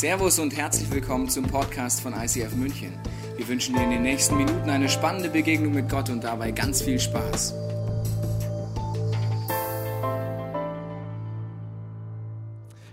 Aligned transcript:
Servus 0.00 0.38
und 0.38 0.56
herzlich 0.56 0.90
willkommen 0.90 1.28
zum 1.28 1.44
Podcast 1.44 2.00
von 2.00 2.14
ICF 2.14 2.54
München. 2.54 2.98
Wir 3.36 3.46
wünschen 3.46 3.74
dir 3.74 3.82
in 3.82 3.90
den 3.90 4.00
nächsten 4.00 4.34
Minuten 4.34 4.70
eine 4.70 4.88
spannende 4.88 5.28
Begegnung 5.28 5.74
mit 5.74 5.90
Gott 5.90 6.08
und 6.08 6.24
dabei 6.24 6.52
ganz 6.52 6.80
viel 6.80 6.98
Spaß. 6.98 7.52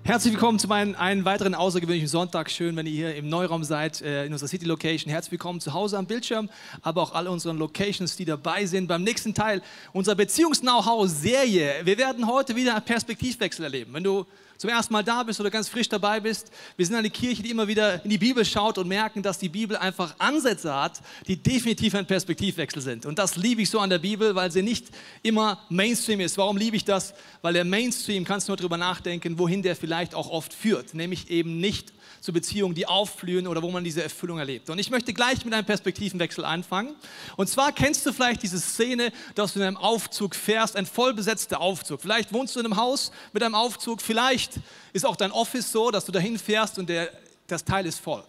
Herzlich 0.03 0.33
willkommen 0.33 0.59
zu 0.59 0.67
meinem 0.67 0.95
einen 0.95 1.23
weiteren 1.23 1.55
außergewöhnlichen 1.55 2.09
Sonntag. 2.09 2.51
Schön, 2.51 2.75
wenn 2.75 2.85
ihr 2.85 2.91
hier 2.91 3.15
im 3.15 3.29
Neuraum 3.29 3.63
seid, 3.63 4.01
äh, 4.01 4.25
in 4.25 4.33
unserer 4.33 4.49
City 4.49 4.65
Location. 4.65 5.09
Herzlich 5.09 5.31
willkommen 5.31 5.61
zu 5.61 5.71
Hause 5.71 5.97
am 5.97 6.07
Bildschirm, 6.07 6.49
aber 6.81 7.01
auch 7.01 7.13
alle 7.13 7.31
unseren 7.31 7.57
Locations, 7.57 8.17
die 8.17 8.25
dabei 8.25 8.65
sind 8.65 8.87
beim 8.87 9.03
nächsten 9.03 9.33
Teil 9.33 9.61
unserer 9.93 10.15
Beziehungs-Know-how-Serie. 10.15 11.85
Wir 11.85 11.97
werden 11.97 12.27
heute 12.27 12.57
wieder 12.57 12.75
einen 12.75 12.83
Perspektivwechsel 12.83 13.63
erleben. 13.63 13.93
Wenn 13.93 14.03
du 14.03 14.25
zum 14.57 14.69
ersten 14.69 14.93
Mal 14.93 15.03
da 15.03 15.23
bist 15.23 15.39
oder 15.39 15.49
ganz 15.49 15.69
frisch 15.69 15.87
dabei 15.87 16.19
bist. 16.19 16.51
Wir 16.75 16.85
sind 16.85 16.95
eine 16.95 17.09
Kirche, 17.09 17.43
die 17.43 17.51
immer 17.51 17.67
wieder 17.67 18.03
in 18.03 18.09
die 18.09 18.17
Bibel 18.17 18.43
schaut 18.43 18.77
und 18.77 18.87
merken, 18.87 19.21
dass 19.21 19.37
die 19.37 19.49
Bibel 19.49 19.77
einfach 19.77 20.15
Ansätze 20.17 20.73
hat, 20.73 21.01
die 21.27 21.37
definitiv 21.37 21.95
ein 21.95 22.05
Perspektivwechsel 22.05 22.81
sind. 22.81 23.05
Und 23.05 23.19
das 23.19 23.35
liebe 23.35 23.61
ich 23.61 23.69
so 23.69 23.79
an 23.79 23.89
der 23.89 23.99
Bibel, 23.99 24.35
weil 24.35 24.51
sie 24.51 24.63
nicht 24.63 24.87
immer 25.23 25.61
Mainstream 25.69 26.19
ist. 26.19 26.37
Warum 26.37 26.57
liebe 26.57 26.75
ich 26.75 26.85
das? 26.85 27.13
Weil 27.41 27.53
der 27.53 27.65
Mainstream, 27.65 28.25
kannst 28.25 28.47
du 28.47 28.51
nur 28.51 28.57
darüber 28.57 28.77
nachdenken, 28.77 29.37
wohin 29.37 29.61
der 29.61 29.75
vielleicht 29.75 30.15
auch 30.15 30.29
oft 30.29 30.53
führt. 30.53 30.93
Nämlich 30.93 31.29
eben 31.29 31.59
nicht 31.59 31.93
zu 32.21 32.33
Beziehungen, 32.33 32.75
die 32.75 32.85
aufblühen 32.85 33.47
oder 33.47 33.61
wo 33.61 33.71
man 33.71 33.83
diese 33.83 34.03
Erfüllung 34.03 34.39
erlebt. 34.39 34.69
Und 34.69 34.79
ich 34.79 34.89
möchte 34.89 35.13
gleich 35.13 35.43
mit 35.45 35.53
einem 35.53 35.65
Perspektivenwechsel 35.65 36.45
anfangen. 36.45 36.95
Und 37.35 37.49
zwar 37.49 37.71
kennst 37.71 38.05
du 38.05 38.13
vielleicht 38.13 38.43
diese 38.43 38.59
Szene, 38.59 39.11
dass 39.35 39.53
du 39.53 39.59
in 39.59 39.65
einem 39.65 39.77
Aufzug 39.77 40.35
fährst, 40.35 40.75
ein 40.75 40.85
vollbesetzter 40.85 41.61
Aufzug. 41.61 42.01
Vielleicht 42.01 42.33
wohnst 42.33 42.55
du 42.55 42.59
in 42.59 42.65
einem 42.65 42.77
Haus 42.77 43.11
mit 43.33 43.43
einem 43.43 43.55
Aufzug, 43.55 44.01
vielleicht 44.01 44.53
ist 44.93 45.05
auch 45.05 45.15
dein 45.15 45.31
Office 45.31 45.71
so, 45.71 45.91
dass 45.91 46.05
du 46.05 46.11
dahin 46.11 46.37
fährst 46.37 46.79
und 46.79 46.89
der, 46.89 47.11
das 47.47 47.63
Teil 47.63 47.85
ist 47.85 47.99
voll. 47.99 48.23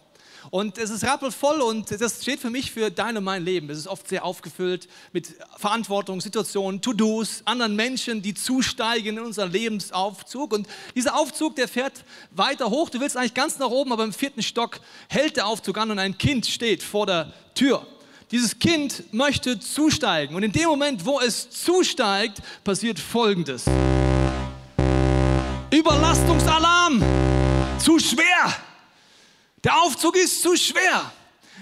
Und 0.51 0.77
es 0.77 0.89
ist 0.89 1.03
rappelvoll 1.03 1.61
und 1.61 1.99
das 1.99 2.21
steht 2.21 2.39
für 2.39 2.49
mich 2.49 2.71
für 2.71 2.89
dein 2.89 3.17
und 3.17 3.23
mein 3.23 3.43
Leben. 3.43 3.69
Es 3.69 3.77
ist 3.77 3.87
oft 3.87 4.07
sehr 4.07 4.25
aufgefüllt 4.25 4.87
mit 5.11 5.35
Verantwortung, 5.57 6.21
Situationen, 6.21 6.81
To-Dos, 6.81 7.41
anderen 7.45 7.75
Menschen, 7.75 8.21
die 8.21 8.33
zusteigen 8.33 9.17
in 9.17 9.23
unseren 9.23 9.51
Lebensaufzug. 9.51 10.53
Und 10.53 10.67
dieser 10.95 11.15
Aufzug, 11.17 11.55
der 11.55 11.67
fährt 11.67 12.03
weiter 12.31 12.69
hoch. 12.69 12.89
Du 12.89 12.99
willst 12.99 13.17
eigentlich 13.17 13.33
ganz 13.33 13.59
nach 13.59 13.69
oben, 13.69 13.91
aber 13.91 14.03
im 14.03 14.13
vierten 14.13 14.41
Stock 14.41 14.79
hält 15.07 15.37
der 15.37 15.47
Aufzug 15.47 15.77
an 15.77 15.91
und 15.91 15.99
ein 15.99 16.17
Kind 16.17 16.45
steht 16.45 16.83
vor 16.83 17.05
der 17.05 17.33
Tür. 17.53 17.85
Dieses 18.31 18.59
Kind 18.59 19.11
möchte 19.11 19.59
zusteigen. 19.59 20.35
Und 20.35 20.43
in 20.43 20.51
dem 20.51 20.69
Moment, 20.69 21.03
wo 21.05 21.19
es 21.19 21.49
zusteigt, 21.49 22.41
passiert 22.63 22.99
Folgendes. 22.99 23.65
Überlastungsalarm! 25.71 27.03
Zu 27.79 27.97
schwer! 27.99 28.68
Der 29.63 29.81
Aufzug 29.81 30.15
ist 30.15 30.41
zu 30.41 30.55
schwer. 30.55 31.11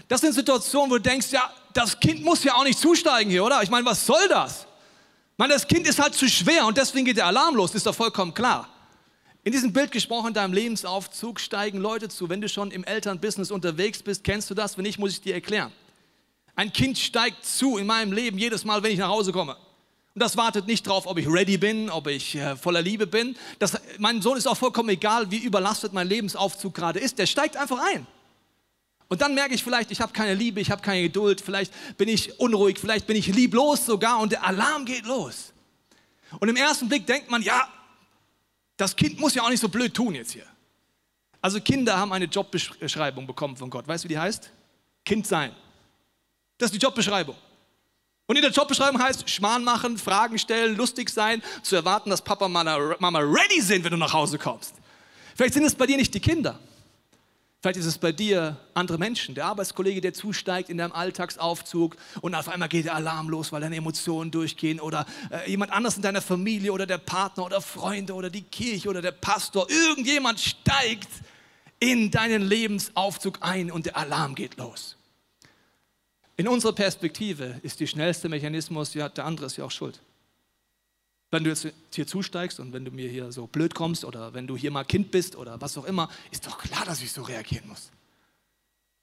Das 0.08 0.22
sind 0.22 0.34
Situationen, 0.34 0.92
wo 0.92 0.96
du 0.96 1.02
denkst, 1.02 1.32
ja, 1.32 1.52
das 1.74 2.00
Kind 2.00 2.24
muss 2.24 2.44
ja 2.44 2.56
auch 2.56 2.64
nicht 2.64 2.80
zusteigen 2.80 3.30
hier, 3.30 3.44
oder? 3.44 3.62
Ich 3.62 3.70
meine, 3.70 3.86
was 3.86 4.06
soll 4.06 4.28
das? 4.30 4.62
Ich 4.62 5.38
meine, 5.38 5.54
das 5.54 5.68
Kind 5.68 5.88
ist 5.88 6.00
halt 6.00 6.14
zu 6.14 6.28
schwer 6.28 6.66
und 6.66 6.78
deswegen 6.78 7.06
geht 7.06 7.18
der 7.18 7.28
Alarm 7.28 7.56
los, 7.56 7.76
ist 7.76 7.86
doch 7.86 7.94
vollkommen 7.94 8.34
klar. 8.34 8.68
In 9.44 9.52
diesem 9.52 9.72
Bild 9.72 9.92
gesprochen, 9.92 10.30
in 10.30 10.34
deinem 10.34 10.54
Lebensaufzug 10.54 11.40
steigen 11.40 11.78
Leute 11.78 12.10
zu. 12.10 12.28
Wenn 12.28 12.42
du 12.42 12.50
schon 12.50 12.72
im 12.72 12.84
Elternbusiness 12.84 13.52
unterwegs 13.52 14.04
bist, 14.04 14.24
kennst 14.24 14.50
du 14.50 14.54
das? 14.54 14.78
Wenn 14.78 14.84
nicht, 14.84 15.00
muss 15.00 15.12
ich 15.12 15.22
dir 15.22 15.36
erklären. 15.36 15.72
Ein 16.56 16.74
Kind 16.74 16.98
steigt 16.98 17.46
zu 17.46 17.78
in 17.78 17.86
meinem 17.86 18.12
Leben 18.12 18.38
jedes 18.38 18.66
Mal, 18.66 18.82
wenn 18.84 18.92
ich 18.92 18.98
nach 19.00 19.10
Hause 19.10 19.32
komme. 19.32 19.56
Und 20.18 20.22
das 20.22 20.36
wartet 20.36 20.66
nicht 20.66 20.88
darauf, 20.88 21.06
ob 21.06 21.20
ich 21.20 21.28
ready 21.28 21.60
bin, 21.60 21.92
ob 21.92 22.08
ich 22.08 22.34
äh, 22.34 22.56
voller 22.56 22.82
Liebe 22.82 23.06
bin. 23.06 23.38
Das, 23.60 23.80
mein 24.00 24.20
Sohn 24.20 24.36
ist 24.36 24.48
auch 24.48 24.58
vollkommen 24.58 24.90
egal, 24.90 25.30
wie 25.30 25.38
überlastet 25.38 25.94
mein 25.94 26.08
Lebensaufzug 26.08 26.74
gerade 26.74 26.98
ist. 27.00 27.20
Der 27.20 27.28
steigt 27.28 27.56
einfach 27.56 27.78
ein. 27.94 28.08
Und 29.10 29.22
dann 29.22 29.36
merke 29.36 29.54
ich 29.54 29.64
vielleicht, 29.64 29.92
ich 29.92 30.02
habe 30.02 30.14
keine 30.14 30.34
Liebe, 30.34 30.60
ich 30.60 30.72
habe 30.72 30.82
keine 30.82 31.04
Geduld, 31.04 31.40
vielleicht 31.40 31.72
bin 32.00 32.10
ich 32.10 32.40
unruhig, 32.40 32.80
vielleicht 32.80 33.06
bin 33.06 33.16
ich 33.16 33.28
lieblos 33.28 33.86
sogar 33.86 34.18
und 34.18 34.32
der 34.32 34.44
Alarm 34.44 34.86
geht 34.86 35.06
los. 35.06 35.54
Und 36.40 36.50
im 36.50 36.56
ersten 36.56 36.90
Blick 36.90 37.06
denkt 37.06 37.30
man, 37.30 37.44
ja, 37.44 37.72
das 38.76 38.96
Kind 38.96 39.20
muss 39.20 39.36
ja 39.36 39.44
auch 39.44 39.52
nicht 39.52 39.62
so 39.62 39.70
blöd 39.70 39.94
tun 39.94 40.16
jetzt 40.16 40.32
hier. 40.32 40.48
Also 41.42 41.62
Kinder 41.62 41.96
haben 41.96 42.12
eine 42.12 42.26
Jobbeschreibung 42.26 43.28
bekommen 43.28 43.56
von 43.56 43.70
Gott. 43.70 43.88
Weißt 43.88 44.04
du, 44.04 44.10
wie 44.10 44.14
die 44.14 44.20
heißt? 44.20 44.50
Kind 45.06 45.28
sein. 45.28 45.52
Das 46.58 46.72
ist 46.72 46.82
die 46.82 46.84
Jobbeschreibung. 46.84 47.36
Und 48.28 48.36
in 48.36 48.42
der 48.42 48.52
Jobbeschreibung 48.52 49.02
heißt, 49.02 49.30
Schmarrn 49.30 49.64
machen, 49.64 49.98
Fragen 49.98 50.38
stellen, 50.38 50.76
lustig 50.76 51.10
sein, 51.10 51.42
zu 51.64 51.78
erwarten, 51.78 52.10
dass 52.10 52.22
Papa 52.22 52.46
und 52.46 52.52
Mama 52.52 53.20
ready 53.20 53.62
sind, 53.62 53.86
wenn 53.86 53.92
du 53.92 53.98
nach 53.98 54.14
Hause 54.14 54.38
kommst. 54.38 54.76
Vielleicht 55.36 55.54
sind 55.54 55.64
es 55.64 55.76
bei 55.76 55.86
dir 55.86 55.96
nicht 55.96 56.14
die 56.14 56.20
Kinder. 56.20 56.60
Vielleicht 57.62 57.80
ist 57.80 57.86
es 57.86 57.98
bei 57.98 58.12
dir 58.12 58.58
andere 58.76 58.98
Menschen, 58.98 59.34
der 59.34 59.46
Arbeitskollege, 59.46 60.02
der 60.02 60.14
zusteigt 60.14 60.70
in 60.70 60.78
deinem 60.78 60.92
Alltagsaufzug 60.92 61.96
und 62.22 62.36
auf 62.36 62.50
einmal 62.50 62.70
geht 62.70 62.86
der 62.86 62.96
Alarm 62.96 63.30
los, 63.30 63.52
weil 63.52 63.62
deine 63.62 63.78
Emotionen 63.78 64.30
durchgehen 64.30 64.80
oder 64.80 65.06
äh, 65.32 65.50
jemand 65.50 65.72
anders 65.72 65.96
in 65.96 66.04
deiner 66.04 66.22
Familie 66.22 66.72
oder 66.72 66.86
der 66.86 67.00
Partner 67.00 67.46
oder 67.46 67.62
Freunde 67.62 68.14
oder 68.14 68.30
die 68.30 68.44
Kirche 68.44 68.90
oder 68.90 69.02
der 69.02 69.12
Pastor. 69.12 69.70
Irgendjemand 69.70 70.40
steigt 70.40 71.10
in 71.80 72.12
deinen 72.12 72.44
Lebensaufzug 72.44 73.40
ein 73.42 73.72
und 73.72 73.86
der 73.86 73.98
Alarm 73.98 74.36
geht 74.36 74.58
los. 74.58 74.97
In 76.38 76.48
unserer 76.48 76.74
Perspektive 76.74 77.60
ist 77.64 77.80
die 77.80 77.88
schnellste 77.88 78.30
Mechanismus, 78.30 78.94
ja, 78.94 79.10
der 79.10 79.26
andere 79.26 79.48
ist 79.48 79.58
ja 79.58 79.66
auch 79.66 79.72
schuld. 79.72 80.00
Wenn 81.32 81.44
du 81.44 81.50
jetzt 81.50 81.68
hier 81.94 82.08
zusteigst 82.08 82.60
und 82.60 82.72
wenn 82.72 82.86
du 82.86 82.92
mir 82.92 83.10
hier 83.10 83.32
so 83.32 83.48
blöd 83.48 83.74
kommst 83.74 84.06
oder 84.06 84.34
wenn 84.34 84.48
du 84.48 84.56
hier 84.56 84.72
mal 84.72 84.86
Kind 84.86 85.12
bist 85.12 85.36
oder 85.36 85.60
was 85.60 85.78
auch 85.78 85.86
immer, 85.86 86.10
ist 86.32 86.46
doch 86.46 86.60
klar, 86.60 86.86
dass 86.86 87.02
ich 87.02 87.12
so 87.12 87.24
reagieren 87.24 87.68
muss. 87.68 87.92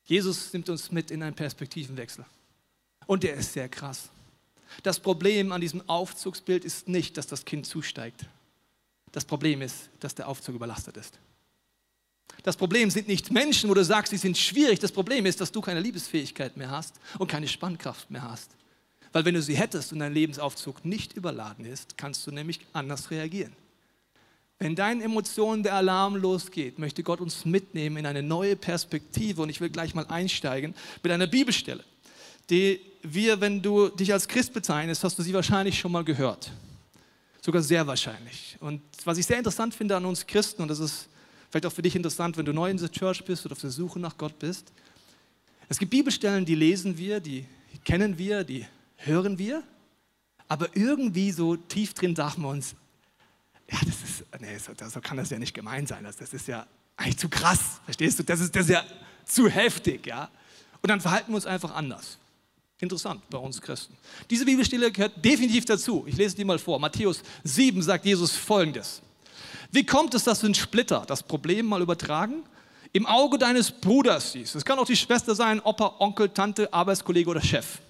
Jesus 0.04 0.52
nimmt 0.52 0.68
uns 0.68 0.92
mit 0.92 1.10
in 1.10 1.22
einen 1.22 1.34
Perspektivenwechsel. 1.34 2.24
Und 3.06 3.24
der 3.24 3.34
ist 3.34 3.52
sehr 3.52 3.68
krass. 3.68 4.10
Das 4.82 5.00
Problem 5.00 5.52
an 5.52 5.60
diesem 5.60 5.86
Aufzugsbild 5.88 6.64
ist 6.64 6.88
nicht, 6.88 7.18
dass 7.18 7.26
das 7.26 7.44
Kind 7.44 7.66
zusteigt. 7.66 8.26
Das 9.12 9.24
Problem 9.24 9.60
ist, 9.60 9.90
dass 10.00 10.14
der 10.14 10.28
Aufzug 10.28 10.54
überlastet 10.54 10.96
ist. 10.96 11.18
Das 12.42 12.56
Problem 12.56 12.90
sind 12.90 13.08
nicht 13.08 13.30
Menschen, 13.30 13.70
wo 13.70 13.74
du 13.74 13.84
sagst, 13.84 14.10
sie 14.10 14.18
sind 14.18 14.36
schwierig. 14.36 14.78
Das 14.78 14.92
Problem 14.92 15.24
ist, 15.24 15.40
dass 15.40 15.50
du 15.50 15.60
keine 15.60 15.80
Liebesfähigkeit 15.80 16.56
mehr 16.56 16.70
hast 16.70 16.94
und 17.18 17.26
keine 17.26 17.48
Spannkraft 17.48 18.10
mehr 18.10 18.22
hast. 18.22 18.50
Weil 19.12 19.24
wenn 19.24 19.34
du 19.34 19.40
sie 19.40 19.56
hättest 19.56 19.92
und 19.92 20.00
dein 20.00 20.12
Lebensaufzug 20.12 20.84
nicht 20.84 21.14
überladen 21.14 21.64
ist, 21.64 21.96
kannst 21.96 22.26
du 22.26 22.32
nämlich 22.32 22.60
anders 22.72 23.10
reagieren. 23.10 23.52
Wenn 24.58 24.76
deinen 24.76 25.00
Emotionen 25.00 25.62
der 25.62 25.74
Alarm 25.74 26.16
losgeht, 26.16 26.78
möchte 26.78 27.02
Gott 27.02 27.20
uns 27.20 27.44
mitnehmen 27.44 27.96
in 27.96 28.06
eine 28.06 28.22
neue 28.22 28.56
Perspektive. 28.56 29.42
Und 29.42 29.48
ich 29.48 29.60
will 29.60 29.70
gleich 29.70 29.94
mal 29.94 30.06
einsteigen 30.06 30.74
mit 31.02 31.12
einer 31.12 31.26
Bibelstelle, 31.26 31.84
die 32.50 32.80
wir, 33.02 33.40
wenn 33.40 33.62
du 33.62 33.88
dich 33.88 34.12
als 34.12 34.28
Christ 34.28 34.52
bezeichnest, 34.52 35.02
hast 35.04 35.18
du 35.18 35.22
sie 35.22 35.32
wahrscheinlich 35.34 35.78
schon 35.78 35.92
mal 35.92 36.04
gehört. 36.04 36.50
Sogar 37.40 37.62
sehr 37.62 37.86
wahrscheinlich. 37.86 38.56
Und 38.60 38.80
was 39.04 39.18
ich 39.18 39.26
sehr 39.26 39.38
interessant 39.38 39.74
finde 39.74 39.96
an 39.96 40.04
uns 40.06 40.26
Christen, 40.26 40.62
und 40.62 40.68
das 40.68 40.78
ist 40.78 41.08
Vielleicht 41.54 41.66
auch 41.66 41.72
für 41.72 41.82
dich 41.82 41.94
interessant, 41.94 42.36
wenn 42.36 42.44
du 42.44 42.52
neu 42.52 42.68
in 42.68 42.78
der 42.78 42.90
Church 42.90 43.24
bist 43.24 43.46
oder 43.46 43.52
auf 43.52 43.60
der 43.60 43.70
Suche 43.70 44.00
nach 44.00 44.18
Gott 44.18 44.36
bist. 44.40 44.72
Es 45.68 45.78
gibt 45.78 45.92
Bibelstellen, 45.92 46.44
die 46.44 46.56
lesen 46.56 46.98
wir, 46.98 47.20
die 47.20 47.46
kennen 47.84 48.18
wir, 48.18 48.42
die 48.42 48.66
hören 48.96 49.38
wir, 49.38 49.62
aber 50.48 50.66
irgendwie 50.74 51.30
so 51.30 51.54
tief 51.54 51.94
drin 51.94 52.16
sagen 52.16 52.42
wir 52.42 52.48
uns, 52.48 52.74
ja, 53.70 53.78
das 53.86 54.02
ist, 54.02 54.24
nee, 54.40 54.58
so, 54.58 54.72
so 54.88 55.00
kann 55.00 55.16
das 55.16 55.30
ja 55.30 55.38
nicht 55.38 55.54
gemein 55.54 55.86
sein. 55.86 56.02
Das, 56.02 56.16
das 56.16 56.34
ist 56.34 56.48
ja 56.48 56.66
eigentlich 56.96 57.18
zu 57.18 57.28
krass, 57.28 57.80
verstehst 57.84 58.18
du? 58.18 58.24
Das 58.24 58.40
ist, 58.40 58.56
das 58.56 58.64
ist 58.64 58.72
ja 58.72 58.84
zu 59.24 59.48
heftig, 59.48 60.08
ja. 60.08 60.28
Und 60.82 60.90
dann 60.90 61.00
verhalten 61.00 61.30
wir 61.30 61.36
uns 61.36 61.46
einfach 61.46 61.72
anders. 61.72 62.18
Interessant 62.80 63.22
bei 63.30 63.38
uns 63.38 63.60
Christen. 63.60 63.96
Diese 64.28 64.44
Bibelstelle 64.44 64.90
gehört 64.90 65.24
definitiv 65.24 65.66
dazu. 65.66 66.04
Ich 66.08 66.16
lese 66.16 66.34
die 66.34 66.44
mal 66.44 66.58
vor. 66.58 66.80
Matthäus 66.80 67.22
7 67.44 67.80
sagt 67.80 68.06
Jesus 68.06 68.32
folgendes. 68.32 69.02
Wie 69.74 69.84
kommt 69.84 70.14
es, 70.14 70.22
dass 70.22 70.38
du 70.38 70.46
einen 70.46 70.54
Splitter, 70.54 71.02
das 71.04 71.24
Problem 71.24 71.66
mal 71.66 71.82
übertragen, 71.82 72.44
im 72.92 73.06
Auge 73.06 73.38
deines 73.38 73.72
Bruders 73.72 74.30
siehst? 74.30 74.54
Es 74.54 74.64
kann 74.64 74.78
auch 74.78 74.86
die 74.86 74.94
Schwester 74.94 75.34
sein, 75.34 75.58
Opa, 75.58 75.96
Onkel, 75.98 76.28
Tante, 76.28 76.72
Arbeitskollege 76.72 77.28
oder 77.28 77.42
Chef. 77.42 77.80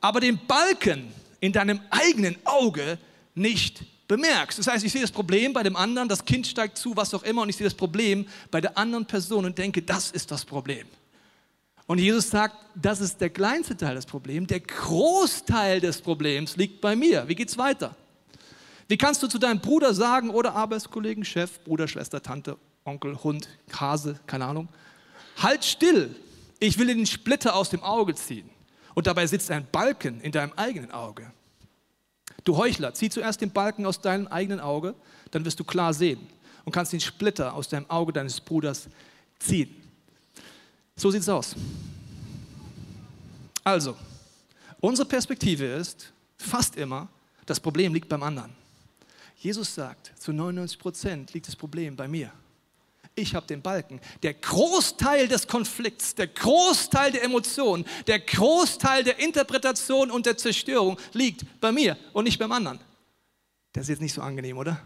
Aber 0.00 0.20
den 0.20 0.38
Balken 0.46 1.12
in 1.40 1.52
deinem 1.52 1.80
eigenen 1.90 2.36
Auge 2.44 2.96
nicht 3.34 3.82
bemerkst. 4.06 4.60
Das 4.60 4.68
heißt, 4.68 4.84
ich 4.84 4.92
sehe 4.92 5.00
das 5.00 5.10
Problem 5.10 5.52
bei 5.52 5.64
dem 5.64 5.74
anderen, 5.74 6.08
das 6.08 6.24
Kind 6.24 6.46
steigt 6.46 6.78
zu, 6.78 6.96
was 6.96 7.12
auch 7.12 7.24
immer, 7.24 7.42
und 7.42 7.48
ich 7.48 7.56
sehe 7.56 7.66
das 7.66 7.74
Problem 7.74 8.24
bei 8.52 8.60
der 8.60 8.78
anderen 8.78 9.04
Person 9.04 9.44
und 9.44 9.58
denke, 9.58 9.82
das 9.82 10.12
ist 10.12 10.30
das 10.30 10.44
Problem. 10.44 10.86
Und 11.88 11.98
Jesus 11.98 12.30
sagt, 12.30 12.54
das 12.76 13.00
ist 13.00 13.20
der 13.20 13.30
kleinste 13.30 13.76
Teil 13.76 13.96
des 13.96 14.06
Problems. 14.06 14.46
Der 14.46 14.60
Großteil 14.60 15.80
des 15.80 16.00
Problems 16.00 16.56
liegt 16.56 16.80
bei 16.80 16.94
mir. 16.94 17.26
Wie 17.26 17.34
geht 17.34 17.48
es 17.48 17.58
weiter? 17.58 17.96
Wie 18.90 18.98
kannst 18.98 19.22
du 19.22 19.28
zu 19.28 19.38
deinem 19.38 19.60
Bruder 19.60 19.94
sagen 19.94 20.30
oder 20.30 20.56
Arbeitskollegen, 20.56 21.24
Chef, 21.24 21.62
Bruder, 21.62 21.86
Schwester, 21.86 22.20
Tante, 22.20 22.56
Onkel, 22.84 23.22
Hund, 23.22 23.48
Hase, 23.72 24.18
keine 24.26 24.46
Ahnung, 24.46 24.68
halt 25.36 25.64
still, 25.64 26.16
ich 26.58 26.76
will 26.76 26.88
den 26.88 27.06
Splitter 27.06 27.54
aus 27.54 27.70
dem 27.70 27.84
Auge 27.84 28.16
ziehen. 28.16 28.50
Und 28.96 29.06
dabei 29.06 29.28
sitzt 29.28 29.48
ein 29.52 29.64
Balken 29.70 30.20
in 30.22 30.32
deinem 30.32 30.52
eigenen 30.54 30.90
Auge. 30.90 31.30
Du 32.42 32.56
Heuchler, 32.56 32.92
zieh 32.92 33.08
zuerst 33.08 33.40
den 33.40 33.52
Balken 33.52 33.86
aus 33.86 34.00
deinem 34.00 34.26
eigenen 34.26 34.58
Auge, 34.58 34.96
dann 35.30 35.44
wirst 35.44 35.60
du 35.60 35.62
klar 35.62 35.94
sehen 35.94 36.26
und 36.64 36.72
kannst 36.72 36.92
den 36.92 37.00
Splitter 37.00 37.54
aus 37.54 37.68
deinem 37.68 37.88
Auge 37.88 38.12
deines 38.12 38.40
Bruders 38.40 38.88
ziehen. 39.38 39.72
So 40.96 41.12
sieht 41.12 41.22
es 41.22 41.28
aus. 41.28 41.54
Also, 43.62 43.94
unsere 44.80 45.06
Perspektive 45.06 45.64
ist 45.64 46.12
fast 46.36 46.74
immer, 46.74 47.06
das 47.46 47.60
Problem 47.60 47.94
liegt 47.94 48.08
beim 48.08 48.24
anderen. 48.24 48.58
Jesus 49.40 49.74
sagt, 49.74 50.12
zu 50.20 50.34
99 50.34 50.78
Prozent 50.78 51.32
liegt 51.32 51.48
das 51.48 51.56
Problem 51.56 51.96
bei 51.96 52.06
mir. 52.06 52.30
Ich 53.14 53.34
habe 53.34 53.46
den 53.46 53.62
Balken. 53.62 53.98
Der 54.22 54.34
Großteil 54.34 55.28
des 55.28 55.46
Konflikts, 55.46 56.14
der 56.14 56.26
Großteil 56.26 57.10
der 57.10 57.24
Emotionen, 57.24 57.86
der 58.06 58.20
Großteil 58.20 59.02
der 59.02 59.18
Interpretation 59.18 60.10
und 60.10 60.26
der 60.26 60.36
Zerstörung 60.36 60.98
liegt 61.14 61.44
bei 61.58 61.72
mir 61.72 61.96
und 62.12 62.24
nicht 62.24 62.38
beim 62.38 62.52
anderen. 62.52 62.80
Das 63.72 63.84
ist 63.84 63.88
jetzt 63.88 64.02
nicht 64.02 64.12
so 64.12 64.20
angenehm, 64.20 64.58
oder? 64.58 64.78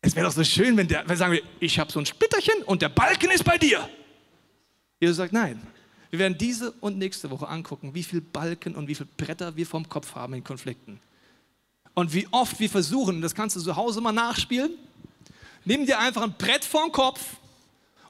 Es 0.00 0.14
wäre 0.14 0.26
doch 0.26 0.32
so 0.32 0.44
schön, 0.44 0.76
wenn 0.76 0.86
der, 0.86 1.08
wenn 1.08 1.16
sagen 1.16 1.32
wir, 1.32 1.42
ich 1.58 1.80
habe 1.80 1.90
so 1.90 1.98
ein 1.98 2.06
Splitterchen 2.06 2.62
und 2.62 2.80
der 2.80 2.90
Balken 2.90 3.30
ist 3.32 3.44
bei 3.44 3.58
dir. 3.58 3.88
Jesus 5.00 5.16
sagt, 5.16 5.32
nein. 5.32 5.60
Wir 6.10 6.20
werden 6.20 6.38
diese 6.38 6.70
und 6.72 6.96
nächste 6.96 7.28
Woche 7.30 7.48
angucken, 7.48 7.94
wie 7.94 8.04
viele 8.04 8.22
Balken 8.22 8.76
und 8.76 8.86
wie 8.86 8.94
viele 8.94 9.08
Bretter 9.16 9.56
wir 9.56 9.66
vom 9.66 9.88
Kopf 9.88 10.14
haben 10.14 10.34
in 10.34 10.44
Konflikten. 10.44 11.00
Und 11.94 12.14
wie 12.14 12.26
oft 12.30 12.58
wir 12.58 12.70
versuchen, 12.70 13.20
das 13.20 13.34
kannst 13.34 13.56
du 13.56 13.60
zu 13.60 13.76
Hause 13.76 14.00
mal 14.00 14.12
nachspielen, 14.12 14.72
nimm 15.64 15.86
dir 15.86 15.98
einfach 15.98 16.22
ein 16.22 16.34
Brett 16.38 16.64
vorm 16.64 16.90
Kopf 16.90 17.20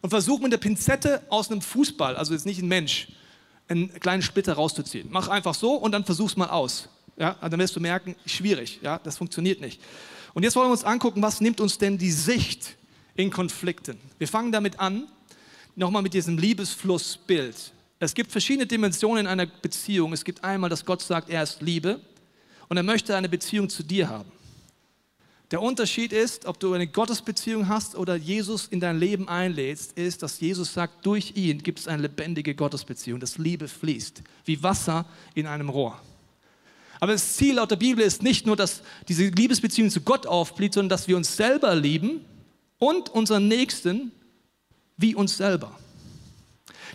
und 0.00 0.11
versuch 0.11 0.40
mit 0.40 0.52
der 0.52 0.58
Pinzette 0.58 1.23
aus 1.29 1.50
einem 1.50 1.62
Fußball, 1.62 2.17
also 2.17 2.32
jetzt 2.32 2.46
nicht 2.46 2.61
ein 2.61 2.69
Mensch, 2.69 3.08
einen 3.69 3.93
kleinen 4.00 4.23
Splitter 4.23 4.55
rauszuziehen. 4.55 5.08
Mach 5.11 5.29
einfach 5.29 5.55
so 5.55 5.75
und 5.75 5.93
dann 5.93 6.05
versuch's 6.05 6.37
mal 6.37 6.49
aus. 6.49 6.88
Ja, 7.17 7.34
dann 7.34 7.58
wirst 7.58 7.76
du 7.76 7.81
merken, 7.81 8.17
schwierig, 8.25 8.81
ja, 8.82 8.99
das 8.99 9.19
funktioniert 9.19 9.61
nicht. 9.61 9.81
Und 10.35 10.44
jetzt 10.44 10.56
wollen 10.56 10.69
wir 10.69 10.73
uns 10.73 10.85
angucken, 10.85 11.20
was 11.20 11.40
nimmt 11.40 11.61
uns 11.61 11.76
denn 11.76 11.99
die 11.99 12.11
Sicht 12.11 12.76
in 13.14 13.31
Konflikten? 13.31 13.99
Wir 14.19 14.28
fangen 14.28 14.50
damit 14.50 14.81
an, 14.81 15.08
nochmal 15.76 16.02
mit 16.02 16.14
diesem 16.14 16.38
Liebesflussbild. 16.38 17.73
Es 17.99 18.14
gibt 18.14 18.32
verschiedene 18.32 18.67
Dimensionen 18.67 19.26
in 19.26 19.26
einer 19.26 19.46
Beziehung. 19.46 20.12
Es 20.12 20.25
gibt 20.25 20.43
einmal, 20.43 20.70
dass 20.70 20.85
Gott 20.85 21.02
sagt, 21.02 21.28
er 21.28 21.43
ist 21.43 21.61
Liebe 21.61 22.00
und 22.73 22.79
er 22.79 22.83
möchte 22.83 23.15
eine 23.15 23.29
Beziehung 23.29 23.69
zu 23.69 23.83
dir 23.83 24.09
haben. 24.09 24.33
Der 25.51 25.61
Unterschied 25.61 26.11
ist, 26.11 26.47
ob 26.47 26.59
du 26.59 26.73
eine 26.73 26.87
Gottesbeziehung 26.87 27.69
hast 27.69 27.95
oder 27.95 28.17
Jesus 28.17 28.67
in 28.67 28.81
dein 28.81 28.99
Leben 28.99 29.29
einlädst, 29.29 29.93
ist, 29.93 30.23
dass 30.23 30.41
Jesus 30.41 30.73
sagt, 30.73 31.05
durch 31.05 31.37
ihn 31.37 31.63
gibt 31.63 31.81
es 31.81 31.87
eine 31.87 32.01
lebendige 32.01 32.55
Gottesbeziehung, 32.55 33.21
dass 33.21 33.37
Liebe 33.37 33.69
fließt, 33.69 34.23
wie 34.47 34.63
Wasser 34.63 35.05
in 35.35 35.47
einem 35.47 35.69
Rohr. 35.69 36.01
Aber 36.99 37.13
das 37.13 37.37
Ziel 37.37 37.57
laut 37.57 37.71
der 37.71 37.77
Bibel 37.77 38.03
ist 38.03 38.23
nicht 38.23 38.47
nur, 38.47 38.57
dass 38.57 38.81
diese 39.07 39.27
Liebesbeziehung 39.27 39.91
zu 39.91 40.01
Gott 40.01 40.27
aufblieht, 40.27 40.73
sondern 40.73 40.89
dass 40.89 41.09
wir 41.09 41.19
uns 41.19 41.37
selber 41.37 41.75
lieben 41.75 42.25
und 42.79 43.11
unseren 43.11 43.49
Nächsten 43.49 44.13
wie 44.97 45.15
uns 45.15 45.37
selber. 45.37 45.79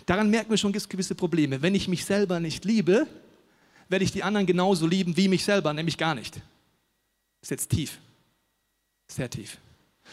Daran 0.06 0.28
merken 0.28 0.50
wir 0.50 0.56
schon, 0.56 0.72
gibt 0.72 0.82
es 0.82 0.88
gewisse 0.88 1.14
Probleme. 1.14 1.62
Wenn 1.62 1.76
ich 1.76 1.86
mich 1.86 2.04
selber 2.04 2.40
nicht 2.40 2.64
liebe, 2.64 3.06
werde 3.88 4.04
ich 4.04 4.12
die 4.12 4.22
anderen 4.22 4.46
genauso 4.46 4.86
lieben 4.86 5.16
wie 5.16 5.28
mich 5.28 5.44
selber, 5.44 5.72
nämlich 5.72 5.98
gar 5.98 6.14
nicht. 6.14 6.40
Ist 7.42 7.50
jetzt 7.50 7.70
tief. 7.70 7.98
Sehr 9.06 9.30
tief. 9.30 9.58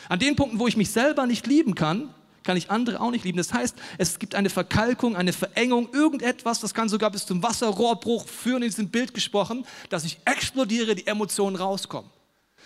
An 0.10 0.20
den 0.20 0.36
Punkten, 0.36 0.60
wo 0.60 0.68
ich 0.68 0.78
mich 0.78 0.92
selber 0.92 1.26
nicht 1.26 1.48
lieben 1.48 1.76
kann, 1.76 2.14
kann 2.44 2.58
ich 2.58 2.70
andere 2.70 3.02
auch 3.02 3.12
nicht 3.12 3.26
lieben. 3.26 3.38
Das 3.38 3.54
heißt, 3.54 3.76
es 3.98 4.20
gibt 4.20 4.36
eine 4.36 4.50
Verkalkung, 4.50 5.16
eine 5.16 5.34
Verengung, 5.34 5.90
irgendetwas, 5.92 6.60
das 6.60 6.74
kann 6.74 6.88
sogar 6.88 7.12
bis 7.12 7.26
zum 7.26 7.42
Wasserrohrbruch 7.44 8.28
führen, 8.28 8.62
in 8.62 8.70
diesem 8.70 8.90
Bild 8.90 9.14
gesprochen, 9.14 9.66
dass 9.90 10.06
ich 10.06 10.20
explodiere, 10.26 10.96
die 10.96 11.08
Emotionen 11.08 11.56
rauskommen. 11.56 12.10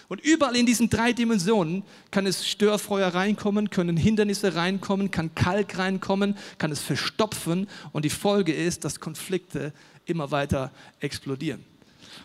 Und 0.09 0.21
überall 0.21 0.55
in 0.55 0.65
diesen 0.65 0.89
drei 0.89 1.13
Dimensionen 1.13 1.83
kann 2.09 2.25
es 2.25 2.47
Störfeuer 2.47 3.09
reinkommen, 3.09 3.69
können 3.69 3.95
Hindernisse 3.95 4.55
reinkommen, 4.55 5.11
kann 5.11 5.35
Kalk 5.35 5.77
reinkommen, 5.77 6.35
kann 6.57 6.71
es 6.71 6.81
verstopfen 6.81 7.67
und 7.91 8.05
die 8.05 8.09
Folge 8.09 8.51
ist, 8.51 8.85
dass 8.85 8.99
Konflikte 8.99 9.71
immer 10.09 10.31
weiter 10.31 10.71
explodieren. 10.99 11.63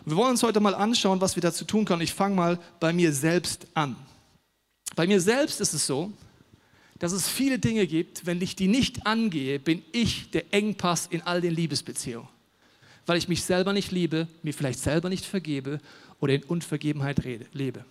Wir 0.05 0.15
wollen 0.15 0.31
uns 0.31 0.43
heute 0.43 0.59
mal 0.59 0.75
anschauen, 0.75 1.21
was 1.21 1.35
wir 1.35 1.41
dazu 1.41 1.65
tun 1.65 1.85
können. 1.85 2.01
Ich 2.01 2.13
fange 2.13 2.35
mal 2.35 2.59
bei 2.79 2.93
mir 2.93 3.11
selbst 3.11 3.67
an. 3.73 3.95
Bei 4.95 5.07
mir 5.07 5.19
selbst 5.19 5.61
ist 5.61 5.73
es 5.73 5.87
so, 5.87 6.11
dass 6.99 7.11
es 7.11 7.27
viele 7.27 7.59
Dinge 7.59 7.87
gibt, 7.87 8.25
wenn 8.25 8.41
ich 8.41 8.55
die 8.55 8.67
nicht 8.67 9.05
angehe, 9.05 9.59
bin 9.59 9.83
ich 9.91 10.31
der 10.31 10.53
Engpass 10.53 11.07
in 11.07 11.21
all 11.23 11.41
den 11.41 11.53
Liebesbeziehungen. 11.53 12.29
Weil 13.05 13.17
ich 13.17 13.27
mich 13.27 13.43
selber 13.43 13.73
nicht 13.73 13.91
liebe, 13.91 14.27
mir 14.43 14.53
vielleicht 14.53 14.79
selber 14.79 15.09
nicht 15.09 15.25
vergebe 15.25 15.79
oder 16.19 16.33
in 16.33 16.43
Unvergebenheit 16.43 17.21
lebe. 17.53 17.85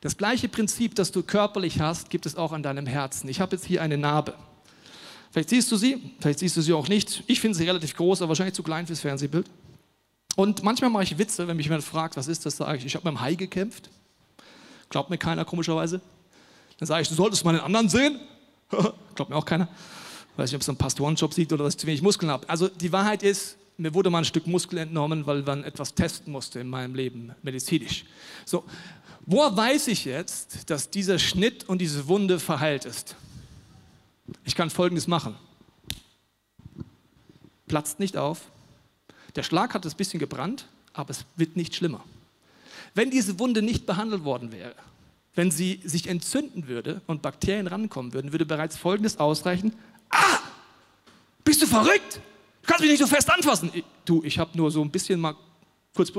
Das 0.00 0.16
gleiche 0.16 0.48
Prinzip, 0.48 0.94
das 0.94 1.12
du 1.12 1.22
körperlich 1.22 1.80
hast, 1.80 2.10
gibt 2.10 2.26
es 2.26 2.36
auch 2.36 2.52
an 2.52 2.62
deinem 2.62 2.86
Herzen. 2.86 3.28
Ich 3.28 3.40
habe 3.40 3.56
jetzt 3.56 3.64
hier 3.64 3.82
eine 3.82 3.98
Narbe. 3.98 4.34
Vielleicht 5.34 5.48
siehst 5.48 5.72
du 5.72 5.76
sie, 5.76 6.00
vielleicht 6.20 6.38
siehst 6.38 6.56
du 6.56 6.60
sie 6.60 6.72
auch 6.72 6.86
nicht. 6.86 7.24
Ich 7.26 7.40
finde 7.40 7.58
sie 7.58 7.64
relativ 7.64 7.96
groß, 7.96 8.22
aber 8.22 8.28
wahrscheinlich 8.28 8.54
zu 8.54 8.62
klein 8.62 8.86
fürs 8.86 9.00
Fernsehbild. 9.00 9.50
Und 10.36 10.62
manchmal 10.62 10.90
mache 10.90 11.02
ich 11.02 11.18
Witze, 11.18 11.48
wenn 11.48 11.56
mich 11.56 11.66
jemand 11.66 11.82
fragt, 11.82 12.16
was 12.16 12.28
ist 12.28 12.46
das, 12.46 12.58
sage 12.58 12.78
ich, 12.78 12.86
ich 12.86 12.94
habe 12.94 13.10
mit 13.10 13.18
dem 13.18 13.20
Hai 13.20 13.34
gekämpft. 13.34 13.90
Glaubt 14.90 15.10
mir 15.10 15.18
keiner, 15.18 15.44
komischerweise. 15.44 16.00
Dann 16.78 16.86
sage 16.86 17.02
ich, 17.02 17.08
du 17.08 17.16
solltest 17.16 17.44
mal 17.44 17.50
den 17.50 17.62
anderen 17.62 17.88
sehen. 17.88 18.20
Glaubt 19.16 19.28
mir 19.28 19.34
auch 19.34 19.44
keiner. 19.44 19.66
Weiß 20.36 20.52
nicht, 20.52 20.54
ob 20.54 20.62
es 20.62 20.68
ein 20.68 20.76
Pastorenjob 20.76 21.34
sieht 21.34 21.52
oder 21.52 21.64
dass 21.64 21.74
ich 21.74 21.80
zu 21.80 21.88
wenig 21.88 22.02
Muskeln 22.02 22.30
habe. 22.30 22.48
Also 22.48 22.68
die 22.68 22.92
Wahrheit 22.92 23.24
ist, 23.24 23.56
mir 23.76 23.92
wurde 23.92 24.10
mal 24.10 24.18
ein 24.18 24.24
Stück 24.24 24.46
Muskel 24.46 24.78
entnommen, 24.78 25.26
weil 25.26 25.42
man 25.42 25.64
etwas 25.64 25.96
testen 25.96 26.32
musste 26.32 26.60
in 26.60 26.68
meinem 26.68 26.94
Leben, 26.94 27.34
medizinisch. 27.42 28.04
So, 28.44 28.62
woher 29.26 29.56
weiß 29.56 29.88
ich 29.88 30.04
jetzt, 30.04 30.70
dass 30.70 30.90
dieser 30.90 31.18
Schnitt 31.18 31.68
und 31.68 31.78
diese 31.78 32.06
Wunde 32.06 32.38
verheilt 32.38 32.84
ist? 32.84 33.16
Ich 34.44 34.54
kann 34.54 34.70
Folgendes 34.70 35.06
machen. 35.06 35.36
Platzt 37.66 37.98
nicht 38.00 38.16
auf. 38.16 38.50
Der 39.36 39.42
Schlag 39.42 39.74
hat 39.74 39.84
ein 39.84 39.92
bisschen 39.96 40.20
gebrannt, 40.20 40.66
aber 40.92 41.10
es 41.10 41.24
wird 41.36 41.56
nicht 41.56 41.74
schlimmer. 41.74 42.04
Wenn 42.94 43.10
diese 43.10 43.38
Wunde 43.38 43.62
nicht 43.62 43.86
behandelt 43.86 44.24
worden 44.24 44.52
wäre, 44.52 44.74
wenn 45.34 45.50
sie 45.50 45.80
sich 45.84 46.08
entzünden 46.08 46.68
würde 46.68 47.00
und 47.06 47.22
Bakterien 47.22 47.66
rankommen 47.66 48.12
würden, 48.12 48.32
würde 48.32 48.46
bereits 48.46 48.76
Folgendes 48.76 49.18
ausreichen. 49.18 49.74
Ah! 50.10 50.38
Bist 51.42 51.60
du 51.60 51.66
verrückt? 51.66 52.20
Du 52.62 52.68
kannst 52.68 52.80
mich 52.80 52.90
nicht 52.90 53.00
so 53.00 53.06
fest 53.06 53.30
anfassen. 53.30 53.70
Ich, 53.74 53.84
du, 54.04 54.22
ich 54.24 54.38
habe 54.38 54.56
nur 54.56 54.70
so 54.70 54.80
ein 54.82 54.90
bisschen 54.90 55.20
mal 55.20 55.34
kurz. 55.94 56.12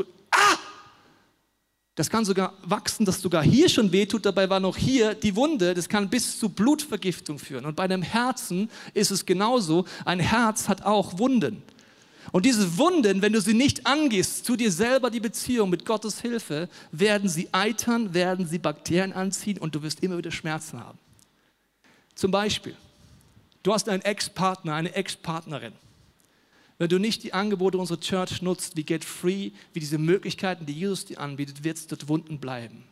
Das 1.96 2.10
kann 2.10 2.26
sogar 2.26 2.54
wachsen, 2.62 3.06
dass 3.06 3.22
sogar 3.22 3.42
hier 3.42 3.70
schon 3.70 3.92
wehtut. 3.94 4.26
Dabei 4.26 4.50
war 4.50 4.60
noch 4.60 4.76
hier 4.76 5.14
die 5.14 5.36
Wunde. 5.36 5.74
Das 5.74 5.88
kann 5.88 6.10
bis 6.10 6.38
zu 6.38 6.50
Blutvergiftung 6.50 7.40
führen. 7.40 7.66
Und 7.66 7.78
bei 7.78 7.84
einem 7.84 8.02
Herzen 8.02 8.70
ist 8.94 9.12
es 9.12 9.26
genauso. 9.26 9.86
Ein 10.04 10.20
Herz 10.20 10.68
hat 10.68 10.84
auch 10.84 11.18
Wunden. 11.18 11.64
Und 12.34 12.46
diese 12.46 12.78
Wunden, 12.78 13.22
wenn 13.22 13.32
du 13.32 13.40
sie 13.40 13.54
nicht 13.54 13.88
angehst, 13.88 14.44
zu 14.44 14.58
dir 14.58 14.72
selber 14.72 15.10
die 15.10 15.22
Beziehung 15.22 15.70
mit 15.70 15.86
Gottes 15.86 16.20
Hilfe, 16.20 16.68
werden 16.92 17.30
sie 17.30 17.48
eitern, 17.54 18.14
werden 18.14 18.46
sie 18.46 18.60
Bakterien 18.60 19.14
anziehen 19.14 19.58
und 19.58 19.74
du 19.74 19.82
wirst 19.82 20.02
immer 20.04 20.18
wieder 20.18 20.32
Schmerzen 20.32 20.82
haben. 20.82 20.98
Zum 22.14 22.32
Beispiel, 22.32 22.76
du 23.64 23.74
hast 23.74 23.88
einen 23.88 24.02
Ex-Partner, 24.02 24.74
eine 24.74 24.94
Ex-Partnerin. 24.94 25.74
Wenn 26.78 26.90
du 26.90 27.00
nicht 27.00 27.24
die 27.24 27.34
Angebote 27.34 27.78
unserer 27.78 28.00
Church 28.00 28.42
nutzt, 28.42 28.76
wie 28.76 28.84
Get 28.84 29.06
Free, 29.06 29.52
wie 29.74 29.80
diese 29.80 29.98
Möglichkeiten, 29.98 30.66
die 30.66 30.74
Jesus 30.74 31.06
dir 31.06 31.20
anbietet, 31.20 31.64
wird 31.64 31.78
es 31.78 31.88
dort 31.88 32.08
Wunden 32.10 32.40
bleiben. 32.40 32.84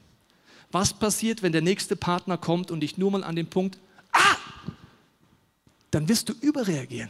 Was 0.71 0.93
passiert, 0.93 1.43
wenn 1.43 1.51
der 1.51 1.61
nächste 1.61 1.95
Partner 1.95 2.37
kommt 2.37 2.71
und 2.71 2.79
dich 2.79 2.97
nur 2.97 3.11
mal 3.11 3.23
an 3.23 3.35
den 3.35 3.47
Punkt, 3.47 3.77
ah, 4.11 4.37
dann 5.91 6.07
wirst 6.07 6.29
du 6.29 6.33
überreagieren. 6.41 7.09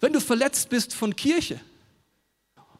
Wenn 0.00 0.12
du 0.12 0.20
verletzt 0.20 0.68
bist 0.68 0.94
von 0.94 1.16
Kirche 1.16 1.58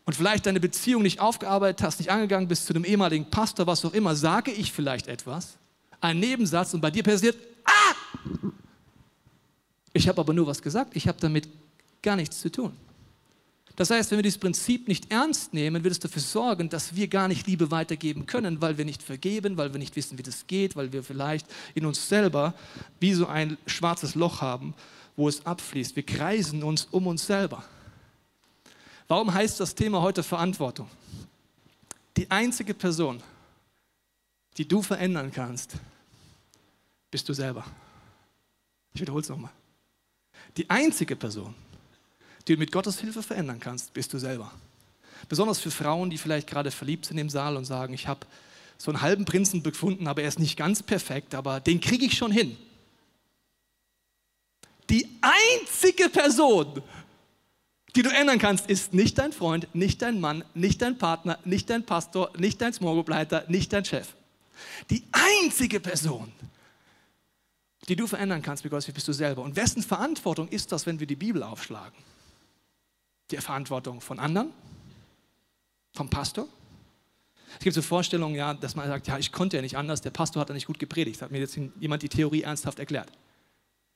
und 0.04 0.14
vielleicht 0.14 0.46
deine 0.46 0.60
Beziehung 0.60 1.02
nicht 1.02 1.20
aufgearbeitet 1.20 1.82
hast, 1.82 1.98
nicht 1.98 2.10
angegangen 2.10 2.48
bist 2.48 2.66
zu 2.66 2.72
dem 2.72 2.84
ehemaligen 2.84 3.28
Pastor, 3.30 3.66
was 3.66 3.84
auch 3.84 3.94
immer, 3.94 4.14
sage 4.14 4.52
ich 4.52 4.72
vielleicht 4.72 5.08
etwas, 5.08 5.56
ein 6.00 6.20
Nebensatz 6.20 6.74
und 6.74 6.80
bei 6.80 6.90
dir 6.90 7.02
passiert, 7.02 7.36
ah! 7.64 7.94
Ich 9.92 10.06
habe 10.06 10.20
aber 10.20 10.32
nur 10.32 10.46
was 10.46 10.62
gesagt, 10.62 10.94
ich 10.94 11.08
habe 11.08 11.18
damit 11.18 11.48
gar 12.02 12.16
nichts 12.16 12.40
zu 12.40 12.50
tun. 12.50 12.72
Das 13.78 13.90
heißt, 13.90 14.10
wenn 14.10 14.18
wir 14.18 14.24
dieses 14.24 14.40
Prinzip 14.40 14.88
nicht 14.88 15.12
ernst 15.12 15.54
nehmen, 15.54 15.84
wird 15.84 15.92
es 15.92 16.00
dafür 16.00 16.20
sorgen, 16.20 16.68
dass 16.68 16.96
wir 16.96 17.06
gar 17.06 17.28
nicht 17.28 17.46
Liebe 17.46 17.70
weitergeben 17.70 18.26
können, 18.26 18.60
weil 18.60 18.76
wir 18.76 18.84
nicht 18.84 19.04
vergeben, 19.04 19.56
weil 19.56 19.72
wir 19.72 19.78
nicht 19.78 19.94
wissen, 19.94 20.18
wie 20.18 20.24
das 20.24 20.48
geht, 20.48 20.74
weil 20.74 20.92
wir 20.92 21.04
vielleicht 21.04 21.46
in 21.76 21.86
uns 21.86 22.08
selber 22.08 22.54
wie 22.98 23.14
so 23.14 23.28
ein 23.28 23.56
schwarzes 23.66 24.16
Loch 24.16 24.40
haben, 24.40 24.74
wo 25.14 25.28
es 25.28 25.46
abfließt. 25.46 25.94
Wir 25.94 26.02
kreisen 26.02 26.64
uns 26.64 26.88
um 26.90 27.06
uns 27.06 27.24
selber. 27.24 27.62
Warum 29.06 29.32
heißt 29.32 29.60
das 29.60 29.76
Thema 29.76 30.02
heute 30.02 30.24
Verantwortung? 30.24 30.90
Die 32.16 32.28
einzige 32.32 32.74
Person, 32.74 33.22
die 34.56 34.66
du 34.66 34.82
verändern 34.82 35.30
kannst, 35.32 35.74
bist 37.12 37.28
du 37.28 37.32
selber. 37.32 37.64
Ich 38.92 39.00
wiederhole 39.00 39.22
es 39.22 39.28
nochmal. 39.28 39.52
Die 40.56 40.68
einzige 40.68 41.14
Person, 41.14 41.54
die 42.48 42.54
du 42.54 42.58
mit 42.58 42.72
Gottes 42.72 42.98
Hilfe 43.00 43.22
verändern 43.22 43.60
kannst, 43.60 43.92
bist 43.92 44.12
du 44.12 44.18
selber. 44.18 44.50
Besonders 45.28 45.60
für 45.60 45.70
Frauen, 45.70 46.10
die 46.10 46.18
vielleicht 46.18 46.48
gerade 46.48 46.70
verliebt 46.70 47.04
sind 47.04 47.18
im 47.18 47.28
Saal 47.28 47.56
und 47.56 47.66
sagen, 47.66 47.92
ich 47.92 48.08
habe 48.08 48.20
so 48.78 48.90
einen 48.90 49.02
halben 49.02 49.24
Prinzen 49.24 49.62
befunden, 49.62 50.06
aber 50.06 50.22
er 50.22 50.28
ist 50.28 50.38
nicht 50.38 50.56
ganz 50.56 50.82
perfekt, 50.82 51.34
aber 51.34 51.60
den 51.60 51.80
kriege 51.80 52.06
ich 52.06 52.16
schon 52.16 52.32
hin. 52.32 52.56
Die 54.88 55.06
einzige 55.20 56.08
Person, 56.08 56.82
die 57.94 58.02
du 58.02 58.10
ändern 58.10 58.38
kannst, 58.38 58.70
ist 58.70 58.94
nicht 58.94 59.18
dein 59.18 59.32
Freund, 59.32 59.68
nicht 59.74 60.00
dein 60.00 60.20
Mann, 60.20 60.44
nicht 60.54 60.80
dein 60.80 60.96
Partner, 60.96 61.38
nicht 61.44 61.68
dein 61.68 61.84
Pastor, 61.84 62.30
nicht 62.38 62.60
dein 62.60 62.72
Small 62.72 63.04
Leiter, 63.06 63.44
nicht 63.48 63.72
dein 63.72 63.84
Chef. 63.84 64.08
Die 64.88 65.04
einzige 65.12 65.80
Person, 65.80 66.32
die 67.88 67.96
du 67.96 68.06
verändern 68.06 68.40
kannst, 68.40 68.62
because 68.62 68.90
bist 68.90 69.08
du 69.08 69.12
selber. 69.12 69.42
Und 69.42 69.56
wessen 69.56 69.82
Verantwortung 69.82 70.48
ist 70.48 70.72
das, 70.72 70.86
wenn 70.86 71.00
wir 71.00 71.06
die 71.06 71.16
Bibel 71.16 71.42
aufschlagen? 71.42 71.98
Die 73.30 73.36
Verantwortung 73.36 74.00
von 74.00 74.18
anderen? 74.18 74.52
Vom 75.94 76.08
Pastor? 76.08 76.48
Es 77.58 77.64
gibt 77.64 77.74
so 77.74 77.82
Vorstellungen, 77.82 78.34
ja, 78.34 78.54
dass 78.54 78.76
man 78.76 78.86
sagt, 78.88 79.06
ja, 79.08 79.18
ich 79.18 79.32
konnte 79.32 79.56
ja 79.56 79.62
nicht 79.62 79.76
anders, 79.76 80.00
der 80.00 80.10
Pastor 80.10 80.40
hat 80.40 80.48
ja 80.48 80.54
nicht 80.54 80.66
gut 80.66 80.78
gepredigt. 80.78 81.22
Hat 81.22 81.30
mir 81.30 81.38
jetzt 81.38 81.58
jemand 81.80 82.02
die 82.02 82.08
Theorie 82.08 82.42
ernsthaft 82.42 82.78
erklärt. 82.78 83.10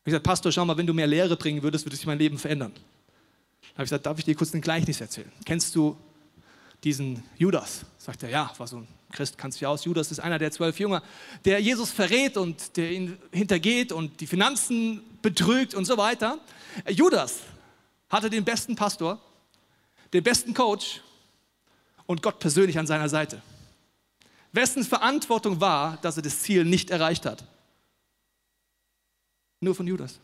Ich 0.01 0.07
gesagt, 0.07 0.25
Pastor, 0.25 0.51
schau 0.51 0.65
mal, 0.65 0.77
wenn 0.77 0.87
du 0.87 0.95
mehr 0.95 1.07
Lehre 1.07 1.37
bringen 1.37 1.63
würdest, 1.63 1.85
würde 1.85 1.97
sich 1.97 2.07
mein 2.07 2.19
Leben 2.19 2.39
verändern. 2.39 2.73
Da 2.75 3.69
habe 3.75 3.85
ich 3.85 3.91
gesagt, 3.91 4.07
darf 4.07 4.19
ich 4.19 4.25
dir 4.25 4.35
kurz 4.35 4.53
ein 4.53 4.61
Gleichnis 4.61 5.01
erzählen? 5.01 5.31
Kennst 5.45 5.75
du 5.77 5.97
diesen 6.83 7.23
Judas? 7.39 7.85
Sagt 7.99 8.25
er, 8.25 8.31
ja, 8.31 8.53
war 8.59 8.67
so 8.67 8.79
ein 8.79 8.89
Christ, 9.13 9.39
kannst 9.39 9.61
du 9.61 9.65
ja 9.65 9.69
aus. 9.69 9.85
Judas 9.85 10.11
ist 10.11 10.19
einer 10.19 10.39
der 10.39 10.51
zwölf 10.51 10.79
Jünger, 10.81 11.03
der 11.45 11.61
Jesus 11.61 11.91
verrät 11.91 12.37
und 12.37 12.77
der 12.77 12.91
ihn 12.91 13.19
hintergeht 13.31 13.93
und 13.93 14.21
die 14.21 14.27
Finanzen 14.27 15.03
betrügt 15.21 15.75
und 15.75 15.85
so 15.85 15.97
weiter. 15.97 16.39
Judas 16.89 17.41
hatte 18.13 18.31
den 18.31 18.45
besten 18.45 18.77
Pastor, 18.77 19.19
den 20.13 20.23
besten 20.23 20.53
Coach 20.53 21.01
und 22.07 22.23
Gott 22.23 22.39
persönlich 22.39 22.79
an 22.79 22.87
seiner 22.87 23.09
Seite. 23.09 23.43
Wessen 24.53 24.85
Verantwortung 24.85 25.61
war, 25.61 25.97
dass 26.03 26.19
er 26.19 26.23
das 26.23 26.43
Ziel 26.43 26.67
nicht 26.67 26.91
erreicht 26.91 27.25
hat? 27.25 27.45
Nur 29.61 29.75
von 29.75 29.87
Judas. 29.87 30.21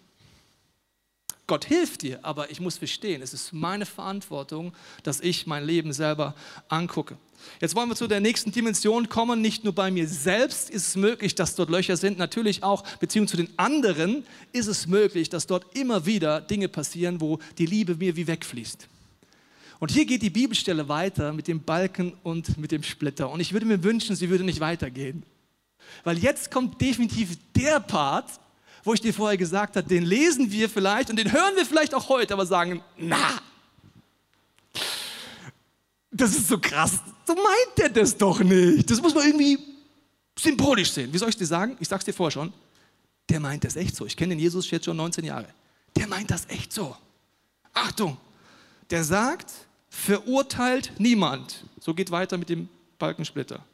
Gott 1.48 1.64
hilft 1.64 2.02
dir, 2.02 2.20
aber 2.22 2.50
ich 2.50 2.60
muss 2.60 2.76
verstehen, 2.76 3.22
es 3.22 3.32
ist 3.32 3.54
meine 3.54 3.86
Verantwortung, 3.86 4.74
dass 5.02 5.18
ich 5.20 5.46
mein 5.46 5.64
Leben 5.64 5.94
selber 5.94 6.34
angucke. 6.68 7.16
Jetzt 7.58 7.74
wollen 7.74 7.88
wir 7.88 7.96
zu 7.96 8.06
der 8.06 8.20
nächsten 8.20 8.52
Dimension 8.52 9.08
kommen. 9.08 9.40
Nicht 9.40 9.64
nur 9.64 9.74
bei 9.74 9.90
mir 9.90 10.06
selbst 10.06 10.68
ist 10.68 10.88
es 10.88 10.96
möglich, 10.96 11.34
dass 11.34 11.54
dort 11.54 11.70
Löcher 11.70 11.96
sind, 11.96 12.18
natürlich 12.18 12.62
auch 12.62 12.84
Beziehung 12.98 13.26
zu 13.26 13.38
den 13.38 13.48
anderen 13.58 14.26
ist 14.52 14.66
es 14.66 14.86
möglich, 14.86 15.30
dass 15.30 15.46
dort 15.46 15.74
immer 15.74 16.04
wieder 16.04 16.42
Dinge 16.42 16.68
passieren, 16.68 17.20
wo 17.20 17.38
die 17.56 17.66
Liebe 17.66 17.94
mir 17.94 18.14
wie 18.14 18.26
wegfließt. 18.26 18.86
Und 19.78 19.90
hier 19.90 20.04
geht 20.04 20.20
die 20.20 20.30
Bibelstelle 20.30 20.88
weiter 20.88 21.32
mit 21.32 21.48
dem 21.48 21.62
Balken 21.62 22.12
und 22.24 22.58
mit 22.58 22.72
dem 22.72 22.82
Splitter. 22.82 23.30
Und 23.30 23.40
ich 23.40 23.54
würde 23.54 23.64
mir 23.64 23.82
wünschen, 23.82 24.16
sie 24.16 24.28
würde 24.28 24.44
nicht 24.44 24.60
weitergehen. 24.60 25.22
Weil 26.04 26.18
jetzt 26.18 26.50
kommt 26.50 26.78
definitiv 26.80 27.38
der 27.56 27.80
Part, 27.80 28.38
wo 28.84 28.94
ich 28.94 29.00
dir 29.00 29.12
vorher 29.14 29.36
gesagt 29.36 29.76
habe, 29.76 29.88
den 29.88 30.04
lesen 30.04 30.50
wir 30.50 30.68
vielleicht 30.68 31.10
und 31.10 31.16
den 31.16 31.32
hören 31.32 31.56
wir 31.56 31.66
vielleicht 31.66 31.94
auch 31.94 32.08
heute, 32.08 32.34
aber 32.34 32.46
sagen, 32.46 32.82
na, 32.96 33.40
das 36.10 36.30
ist 36.30 36.48
so 36.48 36.58
krass, 36.58 36.98
so 37.26 37.34
meint 37.34 37.78
der 37.78 37.90
das 37.90 38.16
doch 38.16 38.40
nicht. 38.40 38.90
Das 38.90 39.00
muss 39.00 39.14
man 39.14 39.26
irgendwie 39.26 39.58
symbolisch 40.38 40.92
sehen. 40.92 41.12
Wie 41.12 41.18
soll 41.18 41.28
ich 41.28 41.36
dir 41.36 41.46
sagen? 41.46 41.76
Ich 41.80 41.88
sag's 41.88 42.04
dir 42.04 42.12
vorher 42.12 42.32
schon. 42.32 42.52
Der 43.28 43.40
meint 43.40 43.64
das 43.64 43.76
echt 43.76 43.94
so. 43.94 44.06
Ich 44.06 44.16
kenne 44.16 44.34
den 44.34 44.38
Jesus 44.38 44.70
jetzt 44.70 44.86
schon 44.86 44.96
19 44.96 45.24
Jahre. 45.24 45.48
Der 45.96 46.06
meint 46.06 46.30
das 46.30 46.46
echt 46.48 46.72
so. 46.72 46.96
Achtung, 47.74 48.16
der 48.90 49.04
sagt, 49.04 49.52
verurteilt 49.90 50.92
niemand. 50.98 51.64
So 51.80 51.94
geht 51.94 52.10
weiter 52.10 52.38
mit 52.38 52.48
dem 52.48 52.68
Balkensplitter. 52.98 53.64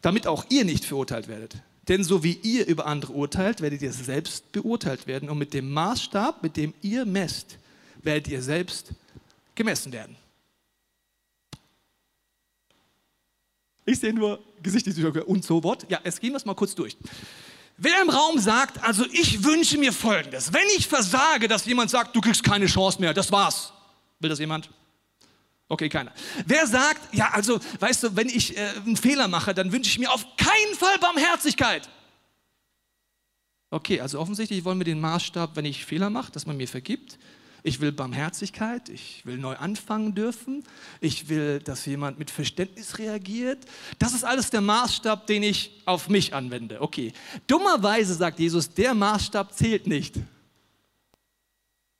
Damit 0.00 0.26
auch 0.26 0.46
ihr 0.48 0.64
nicht 0.64 0.84
verurteilt 0.84 1.28
werdet. 1.28 1.56
Denn 1.88 2.04
so 2.04 2.22
wie 2.22 2.34
ihr 2.42 2.66
über 2.66 2.86
andere 2.86 3.12
urteilt, 3.12 3.60
werdet 3.60 3.82
ihr 3.82 3.92
selbst 3.92 4.52
beurteilt 4.52 5.06
werden. 5.06 5.28
Und 5.28 5.38
mit 5.38 5.54
dem 5.54 5.72
Maßstab, 5.72 6.42
mit 6.42 6.56
dem 6.56 6.74
ihr 6.82 7.04
messt, 7.04 7.58
werdet 8.02 8.28
ihr 8.28 8.42
selbst 8.42 8.92
gemessen 9.54 9.92
werden. 9.92 10.16
Ich 13.84 13.98
sehe 13.98 14.12
nur 14.12 14.38
Gesichter 14.62 15.26
und 15.26 15.44
so 15.44 15.62
what. 15.64 15.90
Ja, 15.90 16.00
jetzt 16.04 16.20
gehen 16.20 16.30
wir 16.30 16.36
es 16.36 16.44
mal 16.44 16.54
kurz 16.54 16.74
durch. 16.74 16.96
Wer 17.76 18.02
im 18.02 18.10
Raum 18.10 18.38
sagt, 18.38 18.82
also 18.84 19.04
ich 19.10 19.42
wünsche 19.42 19.78
mir 19.78 19.92
Folgendes, 19.92 20.52
wenn 20.52 20.66
ich 20.76 20.86
versage, 20.86 21.48
dass 21.48 21.64
jemand 21.64 21.90
sagt, 21.90 22.14
du 22.14 22.20
kriegst 22.20 22.44
keine 22.44 22.66
Chance 22.66 23.00
mehr, 23.00 23.14
das 23.14 23.32
war's. 23.32 23.72
Will 24.18 24.28
das 24.28 24.38
jemand? 24.38 24.68
Okay, 25.70 25.88
keiner. 25.88 26.12
Wer 26.46 26.66
sagt, 26.66 27.14
ja, 27.14 27.30
also, 27.30 27.60
weißt 27.78 28.02
du, 28.02 28.16
wenn 28.16 28.28
ich 28.28 28.56
äh, 28.56 28.70
einen 28.84 28.96
Fehler 28.96 29.28
mache, 29.28 29.54
dann 29.54 29.70
wünsche 29.70 29.88
ich 29.88 30.00
mir 30.00 30.12
auf 30.12 30.26
keinen 30.36 30.74
Fall 30.76 30.98
Barmherzigkeit. 30.98 31.88
Okay, 33.70 34.00
also 34.00 34.18
offensichtlich 34.18 34.64
wollen 34.64 34.80
wir 34.80 34.84
den 34.84 35.00
Maßstab, 35.00 35.54
wenn 35.54 35.64
ich 35.64 35.84
Fehler 35.84 36.10
mache, 36.10 36.32
dass 36.32 36.44
man 36.44 36.56
mir 36.56 36.66
vergibt. 36.66 37.20
Ich 37.62 37.80
will 37.80 37.92
Barmherzigkeit, 37.92 38.88
ich 38.88 39.24
will 39.24 39.38
neu 39.38 39.54
anfangen 39.54 40.12
dürfen, 40.16 40.64
ich 41.00 41.28
will, 41.28 41.60
dass 41.60 41.86
jemand 41.86 42.18
mit 42.18 42.32
Verständnis 42.32 42.98
reagiert. 42.98 43.64
Das 44.00 44.12
ist 44.12 44.24
alles 44.24 44.50
der 44.50 44.62
Maßstab, 44.62 45.28
den 45.28 45.44
ich 45.44 45.82
auf 45.84 46.08
mich 46.08 46.34
anwende. 46.34 46.80
Okay, 46.80 47.12
dummerweise 47.46 48.14
sagt 48.14 48.40
Jesus, 48.40 48.74
der 48.74 48.92
Maßstab 48.92 49.54
zählt 49.54 49.86
nicht 49.86 50.16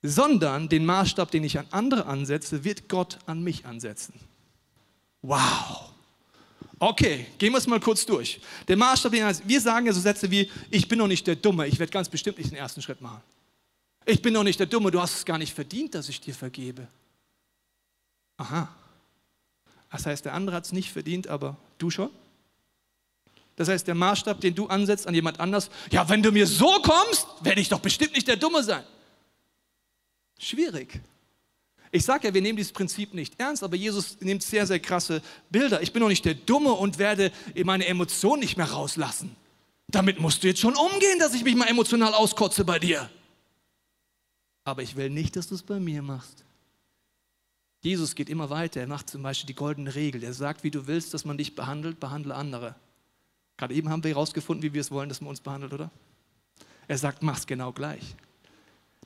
sondern 0.03 0.69
den 0.69 0.85
Maßstab, 0.85 1.31
den 1.31 1.45
ich 1.45 1.59
an 1.59 1.67
andere 1.71 2.07
ansetze, 2.07 2.65
wird 2.65 2.89
Gott 2.89 3.19
an 3.27 3.43
mich 3.43 3.67
ansetzen. 3.67 4.15
Wow. 5.23 5.91
Okay, 6.79 7.27
gehen 7.37 7.53
wir 7.53 7.59
es 7.59 7.67
mal 7.67 7.81
kurz 7.81 8.07
durch. 8.07 8.41
Der 8.67 8.77
Maßstab, 8.77 9.13
den 9.13 9.27
wir 9.45 9.61
sagen 9.61 9.87
ja 9.87 9.93
so 9.93 10.01
Sätze 10.01 10.31
wie, 10.31 10.51
ich 10.71 10.89
bin 10.89 10.99
noch 10.99 11.09
nicht 11.09 11.27
der 11.27 11.37
Dumme, 11.37 11.67
ich 11.67 11.79
werde 11.79 11.93
ganz 11.93 12.09
bestimmt 12.09 12.39
nicht 12.39 12.51
den 12.51 12.57
ersten 12.57 12.81
Schritt 12.81 13.03
machen. 13.03 13.21
Ich 14.07 14.23
bin 14.23 14.33
noch 14.33 14.45
nicht 14.45 14.59
der 14.59 14.67
Dumme, 14.67 14.91
du 14.91 15.01
hast 15.01 15.17
es 15.17 15.25
gar 15.27 15.37
nicht 15.37 15.55
verdient, 15.55 15.95
dass 15.95 16.09
ich 16.09 16.21
dir 16.21 16.35
vergebe. 16.35 16.89
Aha. 18.39 18.75
Das 19.91 20.07
heißt, 20.07 20.25
der 20.25 20.33
andere 20.33 20.57
hat 20.57 20.65
es 20.65 20.73
nicht 20.73 20.91
verdient, 20.91 21.29
aber 21.29 21.57
du 21.77 21.91
schon? 21.91 22.09
Das 23.57 23.69
heißt, 23.69 23.87
der 23.87 23.95
Maßstab, 23.95 24.41
den 24.41 24.55
du 24.55 24.67
ansetzt 24.69 25.07
an 25.07 25.15
jemand 25.15 25.39
anders, 25.39 25.69
ja, 25.91 26.09
wenn 26.09 26.23
du 26.23 26.33
mir 26.33 26.47
so 26.47 26.81
kommst, 26.81 27.27
werde 27.43 27.61
ich 27.61 27.69
doch 27.69 27.81
bestimmt 27.81 28.15
nicht 28.15 28.27
der 28.27 28.37
Dumme 28.37 28.63
sein. 28.63 28.85
Schwierig. 30.41 30.99
Ich 31.93 32.05
sage 32.05 32.29
ja, 32.29 32.35
wir 32.35 32.41
nehmen 32.41 32.57
dieses 32.57 32.73
Prinzip 32.73 33.13
nicht 33.13 33.39
ernst, 33.39 33.63
aber 33.63 33.77
Jesus 33.77 34.19
nimmt 34.21 34.43
sehr, 34.43 34.67
sehr 34.67 34.81
krasse 34.81 35.21
Bilder. 35.51 35.83
Ich 35.83 35.93
bin 35.93 36.01
noch 36.01 36.09
nicht 36.09 36.25
der 36.25 36.35
Dumme 36.35 36.73
und 36.73 36.99
werde 36.99 37.31
meine 37.65 37.87
Emotionen 37.87 38.41
nicht 38.41 38.57
mehr 38.57 38.71
rauslassen. 38.71 39.37
Damit 39.89 40.19
musst 40.19 40.43
du 40.43 40.47
jetzt 40.49 40.61
schon 40.61 40.77
umgehen, 40.77 41.19
dass 41.19 41.35
ich 41.35 41.45
mich 41.45 41.57
mal 41.57 41.67
emotional 41.67 42.15
auskotze 42.15 42.65
bei 42.65 42.79
dir. 42.79 43.11
Aber 44.65 44.83
ich 44.83 44.97
will 44.97 45.11
nicht, 45.11 45.37
dass 45.37 45.49
du 45.49 45.57
es 45.57 45.63
bei 45.63 45.79
mir 45.79 46.01
machst. 46.01 46.45
Jesus 47.83 48.15
geht 48.15 48.31
immer 48.31 48.49
weiter. 48.49 48.81
Er 48.81 48.87
macht 48.87 49.11
zum 49.11 49.23
Beispiel 49.23 49.49
die 49.49 49.55
goldene 49.55 49.95
Regel. 49.95 50.23
Er 50.23 50.33
sagt, 50.33 50.65
wie 50.65 50.71
du 50.71 50.87
willst, 50.87 51.13
dass 51.13 51.25
man 51.25 51.37
dich 51.37 51.55
behandelt, 51.55 52.01
behandle 52.01 52.35
andere. 52.35 52.77
Gerade 53.59 53.75
eben 53.75 53.91
haben 53.91 54.05
wir 54.05 54.13
herausgefunden, 54.13 54.63
wie 54.63 54.73
wir 54.73 54.81
es 54.81 54.91
wollen, 54.91 55.09
dass 55.11 55.21
man 55.21 55.31
uns 55.31 55.41
behandelt, 55.41 55.75
oder? 55.75 55.91
Er 56.89 56.97
sagt, 56.97 57.23
mach's 57.23 57.47
genau 57.47 57.73
gleich 57.73 58.15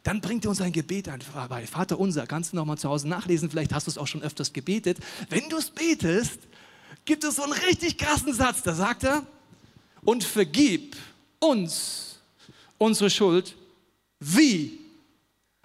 dann 0.04 0.20
bringt 0.20 0.44
er 0.44 0.50
uns 0.50 0.60
ein 0.60 0.70
Gebet 0.70 1.10
bei. 1.48 1.66
Vater 1.66 1.98
unser, 1.98 2.26
kannst 2.26 2.52
du 2.52 2.56
noch 2.56 2.66
mal 2.66 2.76
zu 2.76 2.88
Hause 2.88 3.08
nachlesen, 3.08 3.50
vielleicht 3.50 3.72
hast 3.72 3.86
du 3.86 3.90
es 3.90 3.98
auch 3.98 4.06
schon 4.06 4.22
öfters 4.22 4.52
gebetet. 4.52 4.98
Wenn 5.30 5.48
du 5.48 5.56
es 5.56 5.70
betest, 5.70 6.38
gibt 7.06 7.24
es 7.24 7.36
so 7.36 7.42
einen 7.42 7.52
richtig 7.52 7.98
krassen 7.98 8.32
Satz, 8.34 8.62
da 8.62 8.74
sagt 8.74 9.04
er, 9.04 9.26
und 10.04 10.22
vergib 10.22 10.94
uns 11.40 12.20
unsere 12.76 13.08
Schuld, 13.08 13.56
wie 14.20 14.78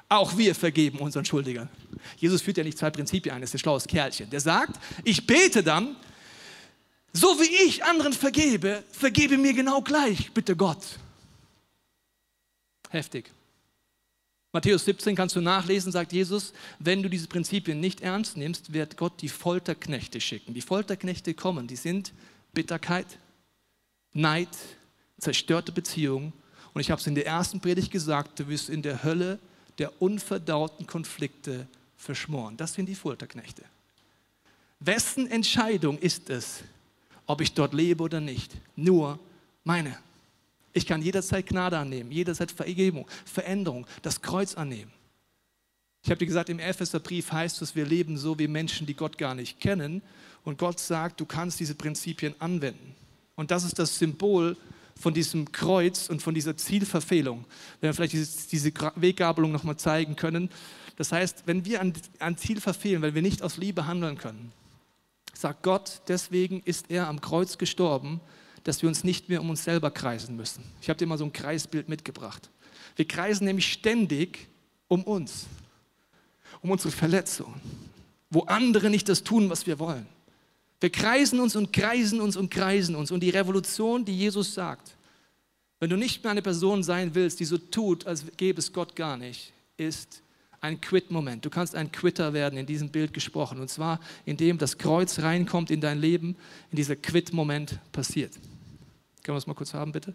auch 0.08 0.38
wir 0.38 0.56
vergeben 0.56 1.00
unseren 1.00 1.26
Schuldigern. 1.26 1.70
Jesus 2.18 2.42
führt 2.42 2.58
ja 2.58 2.64
nicht 2.64 2.78
zwei 2.78 2.90
Prinzipien 2.90 3.36
ein, 3.36 3.42
das 3.42 3.50
ist 3.50 3.56
ein 3.56 3.60
schlaues 3.60 3.86
Kerlchen. 3.86 4.30
Der 4.30 4.40
sagt, 4.40 4.80
ich 5.04 5.28
bete 5.28 5.62
dann, 5.64 5.98
so 7.12 7.28
wie 7.42 7.68
ich 7.68 7.84
anderen 7.84 8.14
vergebe, 8.14 8.84
vergebe 8.92 9.38
mir 9.38 9.54
genau 9.54 9.82
gleich, 9.82 10.32
bitte 10.32 10.56
Gott. 10.56 10.98
Heftig. 12.90 13.32
Matthäus 14.52 14.86
17 14.86 15.16
kannst 15.16 15.36
du 15.36 15.42
nachlesen, 15.42 15.92
sagt 15.92 16.12
Jesus, 16.12 16.54
wenn 16.80 17.04
du 17.04 17.10
diese 17.10 17.28
Prinzipien 17.28 17.80
nicht 17.80 18.02
ernst 18.02 18.36
nimmst, 18.36 18.74
wird 18.74 18.98
Gott 18.98 19.22
die 19.22 19.30
Folterknechte 19.30 20.20
schicken. 20.20 20.56
Die 20.56 20.62
Folterknechte 20.62 21.36
kommen, 21.36 21.68
die 21.68 21.76
sind 21.76 22.14
Bitterkeit, 22.54 23.20
Neid, 24.12 24.50
zerstörte 25.20 25.72
Beziehungen. 25.72 26.34
Und 26.74 26.82
ich 26.82 26.90
habe 26.90 27.00
es 27.00 27.06
in 27.06 27.14
der 27.14 27.28
ersten 27.28 27.62
Predigt 27.62 27.92
gesagt, 27.92 28.40
du 28.40 28.48
wirst 28.48 28.70
in 28.70 28.82
der 28.82 29.04
Hölle 29.04 29.38
der 29.78 30.02
unverdauten 30.02 30.88
Konflikte 30.88 31.68
verschmoren. 31.96 32.58
Das 32.58 32.74
sind 32.74 32.88
die 32.88 32.96
Folterknechte. 32.96 33.64
Wessen 34.80 35.30
Entscheidung 35.30 36.00
ist 36.00 36.30
es, 36.30 36.64
ob 37.28 37.42
ich 37.42 37.54
dort 37.54 37.74
lebe 37.74 38.02
oder 38.02 38.20
nicht? 38.20 38.52
Nur 38.76 39.20
meine. 39.64 39.98
Ich 40.74 40.86
kann 40.86 41.02
jederzeit 41.02 41.48
Gnade 41.48 41.78
annehmen, 41.78 42.12
jederzeit 42.12 42.52
Vergebung, 42.52 43.08
Veränderung, 43.26 43.88
das 44.02 44.22
Kreuz 44.22 44.56
annehmen. 44.56 44.92
Ich 46.04 46.10
habe 46.10 46.20
dir 46.20 46.28
gesagt, 46.28 46.50
im 46.50 46.60
Epheserbrief 46.60 47.32
heißt 47.32 47.62
es, 47.62 47.76
wir 47.76 47.86
leben 47.86 48.18
so 48.18 48.40
wie 48.40 48.48
Menschen, 48.48 48.88
die 48.88 48.94
Gott 48.94 49.18
gar 49.18 49.36
nicht 49.36 49.60
kennen. 49.60 50.02
Und 50.44 50.58
Gott 50.58 50.80
sagt, 50.80 51.20
du 51.20 51.26
kannst 51.26 51.60
diese 51.60 51.76
Prinzipien 51.76 52.34
anwenden. 52.40 52.96
Und 53.36 53.52
das 53.52 53.64
ist 53.64 53.80
das 53.80 53.98
Symbol 53.98 54.56
von 55.00 55.14
diesem 55.14 55.52
Kreuz 55.52 56.10
und 56.10 56.22
von 56.22 56.34
dieser 56.34 56.56
Zielverfehlung. 56.58 57.46
Wenn 57.80 57.90
wir 57.90 57.94
vielleicht 57.94 58.52
diese, 58.52 58.72
Weggabelung 58.96 59.52
nochmal 59.52 59.78
zeigen 59.78 60.16
können. 60.16 60.50
Das 60.98 61.12
heißt, 61.12 61.44
wenn 61.46 61.66
wir 61.66 61.82
ein 61.82 62.38
Ziel 62.38 62.60
verfehlen, 62.60 63.02
weil 63.02 63.16
wir 63.16 63.22
nicht 63.22 63.42
aus 63.42 63.58
Liebe 63.58 63.88
handeln 63.88 64.18
können, 64.18 64.52
sagt 65.34 65.64
Gott, 65.64 66.02
deswegen 66.10 66.62
ist 66.64 66.90
er 66.90 67.08
am 67.08 67.22
Kreuz 67.22 67.58
gestorben, 67.58 68.20
dass 68.70 68.84
wir 68.84 68.88
uns 68.88 69.04
nicht 69.04 69.30
mehr 69.30 69.42
um 69.42 69.50
uns 69.50 69.64
selber 69.64 69.90
kreisen 69.90 70.36
müssen. 70.36 70.64
Ich 70.80 70.90
habe 70.90 70.98
dir 71.00 71.08
mal 71.08 71.18
so 71.18 71.26
ein 71.26 71.34
Kreisbild 71.34 71.90
mitgebracht. 71.90 72.52
Wir 72.96 73.08
kreisen 73.08 73.46
nämlich 73.46 73.74
ständig 73.74 74.48
um 74.88 75.04
uns, 75.04 75.48
um 76.62 76.70
unsere 76.70 76.92
Verletzungen, 76.92 77.60
wo 78.30 78.42
andere 78.42 78.92
nicht 78.92 79.10
das 79.10 79.24
tun, 79.24 79.50
was 79.50 79.66
wir 79.66 79.80
wollen. 79.80 80.06
Wir 80.80 80.92
kreisen 80.92 81.40
uns 81.40 81.56
und 81.56 81.74
kreisen 81.74 82.22
uns 82.22 82.38
und 82.38 82.52
kreisen 82.52 82.96
uns. 82.96 83.10
Und 83.10 83.22
die 83.22 83.32
Revolution, 83.32 84.06
die 84.06 84.16
Jesus 84.16 84.54
sagt, 84.54 84.96
wenn 85.80 85.90
du 85.90 85.96
nicht 85.96 86.24
mehr 86.24 86.30
eine 86.30 86.44
Person 86.44 86.84
sein 86.84 87.16
willst, 87.16 87.40
die 87.40 87.46
so 87.46 87.58
tut, 87.58 88.06
als 88.06 88.24
gäbe 88.38 88.60
es 88.60 88.72
Gott 88.72 88.96
gar 88.96 89.18
nicht, 89.18 89.52
ist 89.78 90.22
ein 90.62 90.80
Quit-Moment. 90.80 91.44
Du 91.44 91.50
kannst 91.50 91.74
ein 91.74 91.92
Quitter 91.92 92.34
werden, 92.34 92.60
in 92.60 92.68
diesem 92.68 92.90
Bild 92.90 93.16
gesprochen. 93.16 93.60
Und 93.60 93.70
zwar, 93.70 94.00
indem 94.26 94.60
das 94.60 94.78
Kreuz 94.78 95.18
reinkommt 95.18 95.72
in 95.72 95.82
dein 95.82 96.00
Leben, 96.00 96.36
in 96.70 96.76
dieser 96.76 96.96
Quit-Moment 96.96 97.80
passiert. 97.92 98.34
Können 99.24 99.36
wir 99.36 99.40
das 99.40 99.48
mal 99.48 99.54
kurz 99.54 99.74
haben, 99.74 99.92
bitte? 99.92 100.14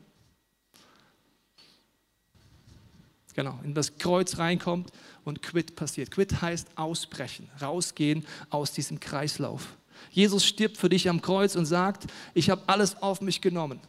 Genau, 3.35 3.59
in 3.65 3.75
das 3.75 3.99
Kreuz 3.99 4.39
reinkommt 4.39 4.91
und 5.25 5.43
Quit 5.43 5.75
passiert. 5.75 6.11
Quit 6.11 6.41
heißt 6.41 6.69
ausbrechen, 6.77 7.49
rausgehen 7.61 8.25
aus 8.49 8.73
diesem 8.73 9.01
Kreislauf. 9.01 9.77
Jesus 10.11 10.45
stirbt 10.47 10.77
für 10.77 10.89
dich 10.89 11.09
am 11.09 11.21
Kreuz 11.21 11.57
und 11.57 11.67
sagt, 11.67 12.07
ich 12.33 12.51
habe 12.51 12.63
alles 12.67 13.03
auf 13.03 13.21
mich 13.21 13.41
genommen. 13.41 13.81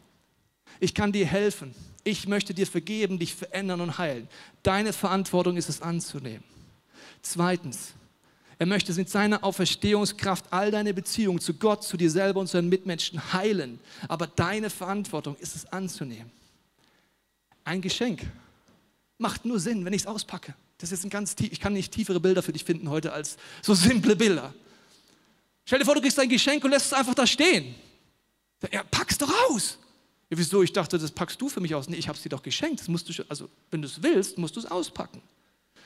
Ich 0.80 0.94
kann 0.94 1.12
dir 1.12 1.26
helfen. 1.26 1.76
Ich 2.04 2.28
möchte 2.28 2.54
dir 2.54 2.68
vergeben, 2.68 3.20
dich 3.20 3.36
verändern 3.36 3.82
und 3.82 3.98
heilen. 3.98 4.28
Deine 4.64 4.94
Verantwortung 4.94 5.58
ist 5.58 5.70
es 5.70 5.82
anzunehmen. 5.82 6.44
Zweitens, 7.22 7.94
er 8.58 8.66
möchte 8.66 8.94
mit 8.94 9.10
seiner 9.10 9.44
Auferstehungskraft 9.44 10.46
all 10.52 10.72
deine 10.72 10.94
Beziehungen 10.94 11.40
zu 11.40 11.54
Gott, 11.56 11.84
zu 11.84 11.98
dir 11.98 12.10
selber 12.10 12.40
und 12.40 12.48
zu 12.48 12.58
deinen 12.58 12.70
Mitmenschen 12.70 13.34
heilen. 13.34 13.80
Aber 14.08 14.28
deine 14.28 14.70
Verantwortung 14.70 15.36
ist 15.38 15.56
es 15.56 15.66
anzunehmen. 15.66 16.32
Ein 17.64 17.82
Geschenk 17.82 18.26
macht 19.18 19.46
nur 19.46 19.60
Sinn, 19.60 19.84
wenn 19.84 19.94
ich 19.94 20.04
es 20.04 20.08
auspacke. 20.08 20.54
Das 20.78 20.92
ist 20.92 21.04
ein 21.04 21.10
ganz 21.10 21.36
tief, 21.36 21.52
ich 21.52 21.60
kann 21.60 21.74
nicht 21.74 21.92
tiefere 21.92 22.20
Bilder 22.20 22.44
für 22.44 22.54
dich 22.54 22.64
finden 22.64 22.90
heute 22.90 23.12
als 23.12 23.38
so 23.62 23.74
simple 23.74 24.16
Bilder. 24.16 24.54
Stell 25.66 25.80
dir 25.80 25.86
vor, 25.86 25.96
du 25.96 26.02
kriegst 26.02 26.20
ein 26.20 26.30
Geschenk 26.30 26.64
und 26.64 26.72
lässt 26.72 26.88
es 26.88 26.94
einfach 26.94 27.16
da 27.16 27.26
stehen. 27.26 27.76
Ja, 28.72 28.84
pack's 28.84 29.18
doch 29.18 29.32
aus. 29.50 29.78
Ja, 30.30 30.38
wieso? 30.38 30.64
Ich 30.64 30.74
dachte, 30.74 30.98
das 30.98 31.12
packst 31.12 31.42
du 31.42 31.50
für 31.50 31.62
mich 31.62 31.74
aus. 31.76 31.88
Nee, 31.88 31.98
ich 31.98 32.08
habe 32.08 32.18
es 32.18 32.24
dir 32.24 32.30
doch 32.30 32.42
geschenkt. 32.44 32.82
Das 32.82 32.88
musst 32.88 33.08
du, 33.10 33.24
also, 33.30 33.50
wenn 33.72 33.82
du 33.82 33.88
es 33.88 34.02
willst, 34.02 34.38
musst 34.38 34.56
du 34.56 34.60
es 34.60 34.66
auspacken. 34.66 35.22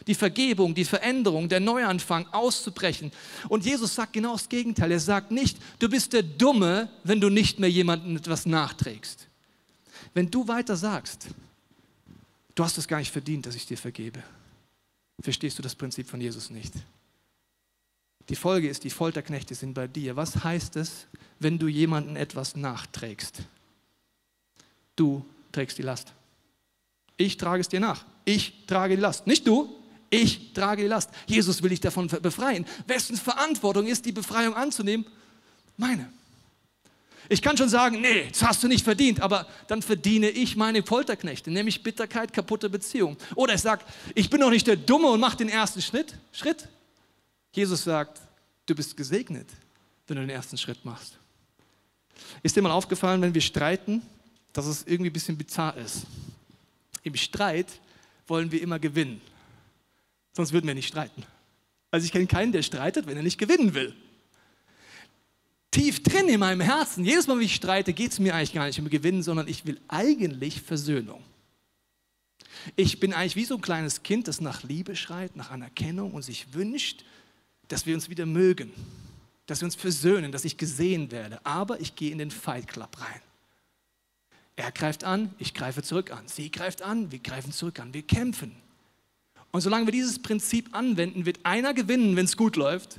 Die 0.08 0.16
Vergebung, 0.16 0.74
die 0.74 0.86
Veränderung, 0.86 1.50
der 1.50 1.60
Neuanfang 1.60 2.28
auszubrechen. 2.28 3.12
Und 3.48 3.66
Jesus 3.66 3.96
sagt 3.96 4.14
genau 4.14 4.34
das 4.34 4.50
Gegenteil. 4.50 4.92
Er 4.92 5.00
sagt 5.00 5.32
nicht, 5.32 5.58
du 5.80 5.90
bist 5.90 6.14
der 6.14 6.24
Dumme, 6.24 6.90
wenn 7.04 7.22
du 7.22 7.30
nicht 7.30 7.60
mehr 7.60 7.70
jemandem 7.70 8.18
etwas 8.18 8.46
nachträgst. 8.46 9.28
Wenn 10.14 10.32
du 10.32 10.48
weiter 10.48 10.76
sagst, 10.76 11.28
du 12.56 12.64
hast 12.64 12.78
es 12.78 12.88
gar 12.88 13.00
nicht 13.00 13.12
verdient, 13.12 13.46
dass 13.46 13.56
ich 13.56 13.66
dir 13.66 13.78
vergebe, 13.78 14.24
verstehst 15.22 15.58
du 15.58 15.62
das 15.62 15.76
Prinzip 15.76 16.08
von 16.08 16.22
Jesus 16.22 16.50
nicht. 16.50 16.74
Die 18.30 18.36
Folge 18.36 18.70
ist, 18.70 18.84
die 18.84 18.92
Folterknechte 18.92 19.56
sind 19.56 19.74
bei 19.74 19.88
dir. 19.88 20.16
Was 20.16 20.44
heißt 20.44 20.76
es, 20.76 21.08
wenn 21.40 21.58
du 21.58 21.68
jemandem 21.68 22.16
etwas 22.16 22.56
nachträgst? 22.56 23.42
Du 24.96 25.26
trägst 25.52 25.78
die 25.78 25.84
Last. 25.84 26.14
Ich 27.18 27.38
trage 27.38 27.62
es 27.62 27.68
dir 27.68 27.80
nach. 27.80 28.06
Ich 28.26 28.66
trage 28.68 28.96
die 28.96 29.02
Last. 29.02 29.26
Nicht 29.26 29.48
du, 29.48 29.76
ich 30.10 30.54
trage 30.54 30.84
die 30.84 30.88
Last. 30.88 31.10
Jesus 31.28 31.62
will 31.62 31.70
dich 31.70 31.80
davon 31.80 32.08
befreien. 32.08 32.66
Wessen 32.88 33.18
Verantwortung 33.18 33.88
ist, 33.88 34.06
die 34.06 34.12
Befreiung 34.12 34.56
anzunehmen? 34.56 35.06
Meine. 35.78 36.10
Ich 37.32 37.44
kann 37.44 37.56
schon 37.56 37.70
sagen, 37.70 38.02
nee, 38.02 38.28
das 38.30 38.42
hast 38.42 38.64
du 38.64 38.68
nicht 38.68 38.84
verdient, 38.84 39.22
aber 39.22 39.46
dann 39.68 39.84
verdiene 39.84 40.30
ich 40.30 40.56
meine 40.56 40.82
Folterknechte, 40.82 41.52
nämlich 41.52 41.84
Bitterkeit, 41.84 42.34
kaputte 42.34 42.72
Beziehung. 42.72 43.18
Oder 43.36 43.54
ich 43.54 43.62
sage, 43.62 43.86
ich 44.16 44.32
bin 44.32 44.40
noch 44.40 44.50
nicht 44.50 44.66
der 44.66 44.76
Dumme 44.76 45.08
und 45.10 45.20
mache 45.20 45.38
den 45.38 45.50
ersten 45.50 45.82
Schritt. 45.82 46.16
Schritt. 46.32 46.68
Jesus 47.52 47.84
sagt, 47.84 48.20
du 48.66 48.74
bist 48.74 48.98
gesegnet, 48.98 49.48
wenn 50.08 50.16
du 50.16 50.24
den 50.24 50.32
ersten 50.32 50.58
Schritt 50.58 50.84
machst. 50.84 51.20
Ist 52.42 52.56
dir 52.56 52.64
mal 52.64 52.72
aufgefallen, 52.72 53.22
wenn 53.22 53.34
wir 53.34 53.42
streiten, 53.42 54.02
dass 54.52 54.66
es 54.66 54.84
irgendwie 54.88 55.12
ein 55.12 55.14
bisschen 55.14 55.38
bizarr 55.38 55.78
ist? 55.78 56.08
Im 57.04 57.16
Streit 57.16 57.68
wollen 58.28 58.52
wir 58.52 58.62
immer 58.62 58.80
gewinnen. 58.80 59.22
Sonst 60.40 60.54
würden 60.54 60.68
wir 60.68 60.74
nicht 60.74 60.88
streiten. 60.88 61.26
Also 61.92 62.06
ich 62.06 62.14
kenne 62.14 62.26
keinen, 62.26 62.54
der 62.54 62.64
streitet, 62.64 63.08
wenn 63.08 63.18
er 63.18 63.24
nicht 63.24 63.38
gewinnen 63.38 63.74
will. 63.74 63.94
Tief 65.70 66.02
drin 66.02 66.30
in 66.30 66.40
meinem 66.40 66.62
Herzen, 66.62 67.04
jedes 67.04 67.28
Mal, 67.28 67.36
wenn 67.36 67.44
ich 67.44 67.56
streite, 67.56 67.92
geht 67.92 68.14
es 68.14 68.20
mir 68.20 68.34
eigentlich 68.34 68.54
gar 68.54 68.66
nicht 68.66 68.80
um 68.80 68.90
Gewinnen, 68.90 69.22
sondern 69.22 69.50
ich 69.50 69.66
will 69.66 69.82
eigentlich 69.90 70.62
Versöhnung. 70.62 71.22
Ich 72.78 73.02
bin 73.02 73.12
eigentlich 73.12 73.36
wie 73.36 73.44
so 73.44 73.56
ein 73.56 73.62
kleines 73.62 74.02
Kind, 74.02 74.30
das 74.30 74.40
nach 74.40 74.64
Liebe 74.64 74.96
schreit, 74.96 75.36
nach 75.36 75.52
Anerkennung 75.52 76.14
und 76.14 76.22
sich 76.22 76.54
wünscht, 76.54 77.04
dass 77.68 77.86
wir 77.86 77.94
uns 77.94 78.10
wieder 78.10 78.26
mögen, 78.26 78.72
dass 79.46 79.60
wir 79.60 79.66
uns 79.66 79.76
versöhnen, 79.76 80.32
dass 80.32 80.46
ich 80.46 80.56
gesehen 80.56 81.12
werde. 81.12 81.46
Aber 81.46 81.82
ich 81.82 81.98
gehe 81.98 82.14
in 82.14 82.18
den 82.18 82.32
Fight 82.32 82.66
Club 82.70 82.98
rein. 83.02 83.22
Er 84.56 84.72
greift 84.72 85.04
an, 85.04 85.36
ich 85.38 85.54
greife 85.54 85.84
zurück 85.84 86.12
an. 86.12 86.30
Sie 86.30 86.50
greift 86.50 86.82
an, 86.82 87.12
wir 87.12 87.20
greifen 87.20 87.52
zurück 87.52 87.82
an. 87.82 87.94
Wir 87.94 88.04
kämpfen. 88.04 88.56
Und 89.52 89.62
solange 89.62 89.88
wir 89.88 89.92
dieses 89.92 90.20
Prinzip 90.20 90.76
anwenden, 90.76 91.26
wird 91.26 91.40
einer 91.44 91.74
gewinnen, 91.74 92.16
wenn 92.16 92.26
es 92.26 92.38
gut 92.38 92.56
läuft, 92.56 92.98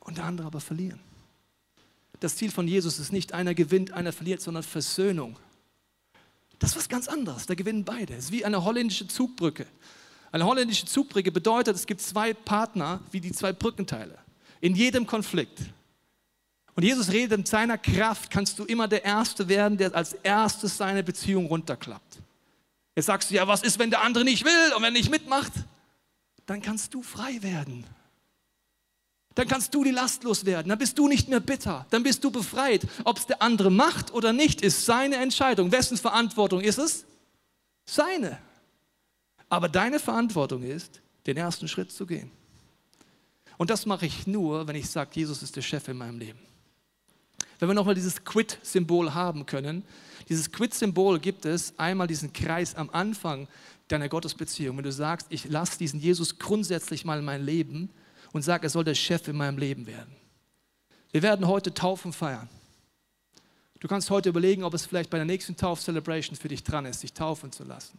und 0.00 0.18
der 0.18 0.24
andere 0.24 0.46
aber 0.46 0.60
verlieren. 0.60 1.00
Das 2.20 2.36
Ziel 2.36 2.50
von 2.50 2.68
Jesus 2.68 2.98
ist 2.98 3.12
nicht 3.12 3.32
einer 3.32 3.54
gewinnt, 3.54 3.92
einer 3.92 4.12
verliert, 4.12 4.40
sondern 4.40 4.62
Versöhnung. 4.62 5.36
Das 6.58 6.70
ist 6.70 6.76
was 6.76 6.88
ganz 6.88 7.08
anderes. 7.08 7.46
Da 7.46 7.54
gewinnen 7.54 7.84
beide. 7.84 8.14
Es 8.14 8.26
ist 8.26 8.32
wie 8.32 8.44
eine 8.44 8.64
holländische 8.64 9.08
Zugbrücke. 9.08 9.66
Eine 10.30 10.46
holländische 10.46 10.86
Zugbrücke 10.86 11.30
bedeutet, 11.30 11.76
es 11.76 11.86
gibt 11.86 12.00
zwei 12.00 12.34
Partner 12.34 13.00
wie 13.10 13.20
die 13.20 13.32
zwei 13.32 13.52
Brückenteile. 13.52 14.18
In 14.60 14.74
jedem 14.74 15.06
Konflikt. 15.06 15.58
Und 16.74 16.82
Jesus 16.82 17.10
redet, 17.12 17.38
in 17.38 17.46
seiner 17.46 17.78
Kraft 17.78 18.30
kannst 18.30 18.58
du 18.58 18.64
immer 18.64 18.88
der 18.88 19.04
Erste 19.04 19.48
werden, 19.48 19.78
der 19.78 19.94
als 19.94 20.14
erstes 20.14 20.76
seine 20.76 21.02
Beziehung 21.02 21.46
runterklappt. 21.46 22.18
Jetzt 22.96 23.06
sagst 23.06 23.30
du, 23.30 23.34
ja, 23.34 23.46
was 23.46 23.62
ist, 23.62 23.78
wenn 23.78 23.90
der 23.90 24.02
andere 24.02 24.24
nicht 24.24 24.44
will 24.44 24.72
und 24.76 24.82
wenn 24.82 24.94
er 24.94 24.98
nicht 24.98 25.10
mitmacht? 25.10 25.52
Dann 26.46 26.60
kannst 26.60 26.94
du 26.94 27.02
frei 27.02 27.42
werden. 27.42 27.86
Dann 29.34 29.48
kannst 29.48 29.74
du 29.74 29.82
die 29.82 29.90
Last 29.90 30.22
loswerden. 30.22 30.68
Dann 30.68 30.78
bist 30.78 30.98
du 30.98 31.08
nicht 31.08 31.28
mehr 31.28 31.40
bitter. 31.40 31.86
Dann 31.90 32.02
bist 32.02 32.22
du 32.22 32.30
befreit. 32.30 32.86
Ob 33.04 33.18
es 33.18 33.26
der 33.26 33.42
andere 33.42 33.70
macht 33.70 34.12
oder 34.12 34.32
nicht, 34.32 34.62
ist 34.62 34.84
seine 34.84 35.16
Entscheidung. 35.16 35.72
Wessen 35.72 35.96
Verantwortung 35.96 36.60
ist 36.60 36.78
es? 36.78 37.04
Seine. 37.84 38.38
Aber 39.48 39.68
deine 39.68 39.98
Verantwortung 39.98 40.62
ist, 40.62 41.00
den 41.26 41.36
ersten 41.36 41.66
Schritt 41.68 41.90
zu 41.90 42.06
gehen. 42.06 42.30
Und 43.56 43.70
das 43.70 43.86
mache 43.86 44.06
ich 44.06 44.26
nur, 44.26 44.66
wenn 44.66 44.76
ich 44.76 44.88
sage, 44.88 45.10
Jesus 45.14 45.42
ist 45.42 45.56
der 45.56 45.62
Chef 45.62 45.86
in 45.88 45.96
meinem 45.96 46.18
Leben. 46.18 46.38
Wenn 47.58 47.68
wir 47.68 47.74
nochmal 47.74 47.94
dieses 47.94 48.24
Quit-Symbol 48.24 49.14
haben 49.14 49.46
können, 49.46 49.84
dieses 50.28 50.50
Quit-Symbol 50.50 51.18
gibt 51.18 51.44
es 51.44 51.78
einmal 51.78 52.06
diesen 52.06 52.32
Kreis 52.32 52.74
am 52.74 52.90
Anfang 52.90 53.46
deiner 53.88 54.08
Gottesbeziehung. 54.08 54.76
Wenn 54.76 54.84
du 54.84 54.92
sagst, 54.92 55.26
ich 55.30 55.44
lasse 55.46 55.78
diesen 55.78 56.00
Jesus 56.00 56.38
grundsätzlich 56.38 57.04
mal 57.04 57.18
in 57.18 57.24
mein 57.24 57.44
Leben 57.44 57.90
und 58.32 58.42
sage, 58.42 58.66
er 58.66 58.70
soll 58.70 58.84
der 58.84 58.94
Chef 58.94 59.28
in 59.28 59.36
meinem 59.36 59.58
Leben 59.58 59.86
werden. 59.86 60.14
Wir 61.12 61.22
werden 61.22 61.46
heute 61.46 61.72
Taufen 61.72 62.12
feiern. 62.12 62.48
Du 63.78 63.88
kannst 63.88 64.10
heute 64.10 64.30
überlegen, 64.30 64.64
ob 64.64 64.74
es 64.74 64.86
vielleicht 64.86 65.10
bei 65.10 65.18
der 65.18 65.26
nächsten 65.26 65.56
Tauf-Celebration 65.56 66.36
für 66.36 66.48
dich 66.48 66.64
dran 66.64 66.86
ist, 66.86 67.02
dich 67.02 67.12
taufen 67.12 67.52
zu 67.52 67.64
lassen. 67.64 67.98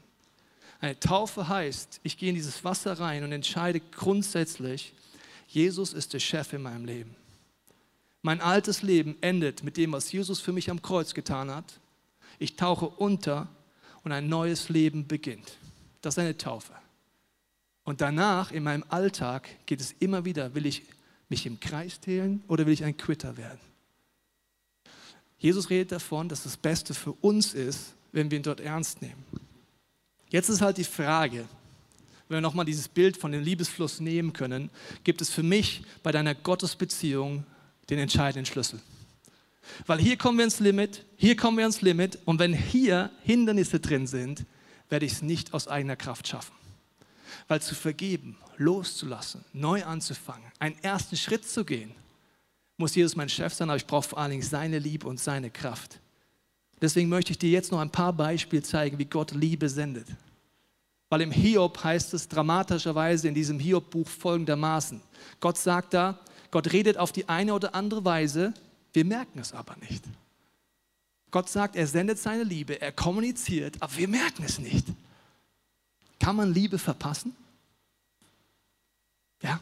Eine 0.82 1.00
Taufe 1.00 1.48
heißt, 1.48 2.02
ich 2.04 2.18
gehe 2.18 2.30
in 2.30 2.36
dieses 2.36 2.64
Wasser 2.64 3.00
rein 3.00 3.24
und 3.24 3.32
entscheide 3.32 3.80
grundsätzlich, 3.80 4.94
Jesus 5.48 5.94
ist 5.94 6.14
der 6.14 6.20
Chef 6.20 6.54
in 6.54 6.64
meinem 6.64 6.86
Leben. 6.86 7.16
Mein 8.22 8.42
altes 8.42 8.82
Leben 8.82 9.16
endet 9.22 9.64
mit 9.64 9.78
dem, 9.78 9.92
was 9.92 10.12
Jesus 10.12 10.42
für 10.42 10.52
mich 10.52 10.72
am 10.72 10.82
Kreuz 10.82 11.14
getan 11.14 11.52
hat. 11.52 11.80
Ich 12.40 12.56
tauche 12.56 12.88
unter 12.88 13.48
und 14.04 14.12
ein 14.12 14.28
neues 14.28 14.70
Leben 14.70 15.08
beginnt. 15.08 15.58
Das 16.06 16.14
ist 16.14 16.20
eine 16.20 16.38
Taufe. 16.38 16.72
Und 17.84 18.00
danach 18.00 18.52
in 18.52 18.62
meinem 18.62 18.86
Alltag 18.90 19.50
geht 19.66 19.82
es 19.82 19.96
immer 19.98 20.24
wieder, 20.24 20.54
will 20.54 20.68
ich 20.68 20.84
mich 21.30 21.48
im 21.48 21.60
Kreis 21.60 22.00
zählen 22.00 22.44
oder 22.48 22.68
will 22.68 22.74
ich 22.74 22.84
ein 22.84 22.96
Quitter 22.96 23.38
werden? 23.38 23.60
Jesus 25.40 25.72
redet 25.72 25.92
davon, 25.92 26.30
dass 26.30 26.44
das 26.44 26.58
Beste 26.58 26.94
für 26.94 27.14
uns 27.14 27.56
ist, 27.56 27.96
wenn 28.12 28.30
wir 28.30 28.38
ihn 28.38 28.44
dort 28.44 28.60
ernst 28.60 29.02
nehmen. 29.02 29.26
Jetzt 30.30 30.50
ist 30.50 30.62
halt 30.62 30.78
die 30.78 30.84
Frage, 30.84 31.46
wenn 32.28 32.38
wir 32.38 32.42
nochmal 32.42 32.66
dieses 32.66 32.88
Bild 32.88 33.18
von 33.18 33.32
dem 33.32 33.42
Liebesfluss 33.42 34.00
nehmen 34.00 34.32
können, 34.32 34.70
gibt 35.04 35.22
es 35.22 35.32
für 35.32 35.42
mich 35.42 35.82
bei 36.04 36.12
deiner 36.12 36.36
Gottesbeziehung 36.36 37.46
den 37.90 37.98
entscheidenden 37.98 38.46
Schlüssel. 38.46 38.80
Weil 39.88 39.98
hier 39.98 40.18
kommen 40.18 40.38
wir 40.38 40.46
ins 40.46 40.60
Limit, 40.60 41.04
hier 41.18 41.36
kommen 41.36 41.58
wir 41.58 41.66
ins 41.66 41.82
Limit 41.82 42.20
und 42.26 42.38
wenn 42.38 42.54
hier 42.54 43.10
Hindernisse 43.24 43.80
drin 43.80 44.06
sind, 44.06 44.46
werde 44.90 45.06
ich 45.06 45.14
es 45.14 45.22
nicht 45.22 45.54
aus 45.54 45.68
eigener 45.68 45.96
Kraft 45.96 46.28
schaffen. 46.28 46.54
Weil 47.48 47.62
zu 47.62 47.76
vergeben, 47.76 48.38
loszulassen, 48.58 49.44
neu 49.54 49.84
anzufangen, 49.84 50.52
einen 50.60 50.78
ersten 50.84 51.18
Schritt 51.18 51.48
zu 51.48 51.66
gehen, 51.66 51.92
muss 52.78 52.96
Jesus 52.96 53.16
mein 53.16 53.30
Chef 53.30 53.54
sein, 53.54 53.70
aber 53.70 53.78
ich 53.78 53.88
brauche 53.88 54.10
vor 54.10 54.20
allen 54.20 54.32
Dingen 54.32 54.44
seine 54.44 54.80
Liebe 54.80 55.08
und 55.08 55.20
seine 55.20 55.50
Kraft. 55.50 56.00
Deswegen 56.82 57.10
möchte 57.10 57.32
ich 57.32 57.38
dir 57.38 57.50
jetzt 57.50 57.72
noch 57.72 57.80
ein 57.80 57.90
paar 57.90 58.14
Beispiele 58.14 58.64
zeigen, 58.64 59.00
wie 59.00 59.06
Gott 59.06 59.32
Liebe 59.32 59.70
sendet. 59.70 60.08
Weil 61.10 61.22
im 61.22 61.32
Hiob 61.32 61.84
heißt 61.84 62.14
es 62.14 62.28
dramatischerweise 62.28 63.28
in 63.28 63.34
diesem 63.34 63.60
Hiob-Buch 63.60 64.08
folgendermaßen: 64.08 65.02
Gott 65.40 65.58
sagt 65.58 65.94
da, 65.94 66.20
Gott 66.52 66.74
redet 66.74 66.98
auf 66.98 67.12
die 67.12 67.30
eine 67.30 67.54
oder 67.54 67.76
andere 67.76 68.04
Weise, 68.04 68.54
wir 68.92 69.06
merken 69.06 69.40
es 69.40 69.54
aber 69.54 69.76
nicht. 69.78 70.04
Gott 71.36 71.50
sagt, 71.50 71.76
er 71.76 71.86
sendet 71.86 72.18
seine 72.18 72.44
Liebe, 72.44 72.80
er 72.80 72.94
kommuniziert, 72.94 73.76
aber 73.82 73.98
wir 73.98 74.08
merken 74.08 74.46
es 74.46 74.58
nicht. 74.58 74.86
Kann 76.18 76.38
man 76.38 76.54
Liebe 76.54 76.80
verpassen? 76.80 77.36
Ja, 79.42 79.60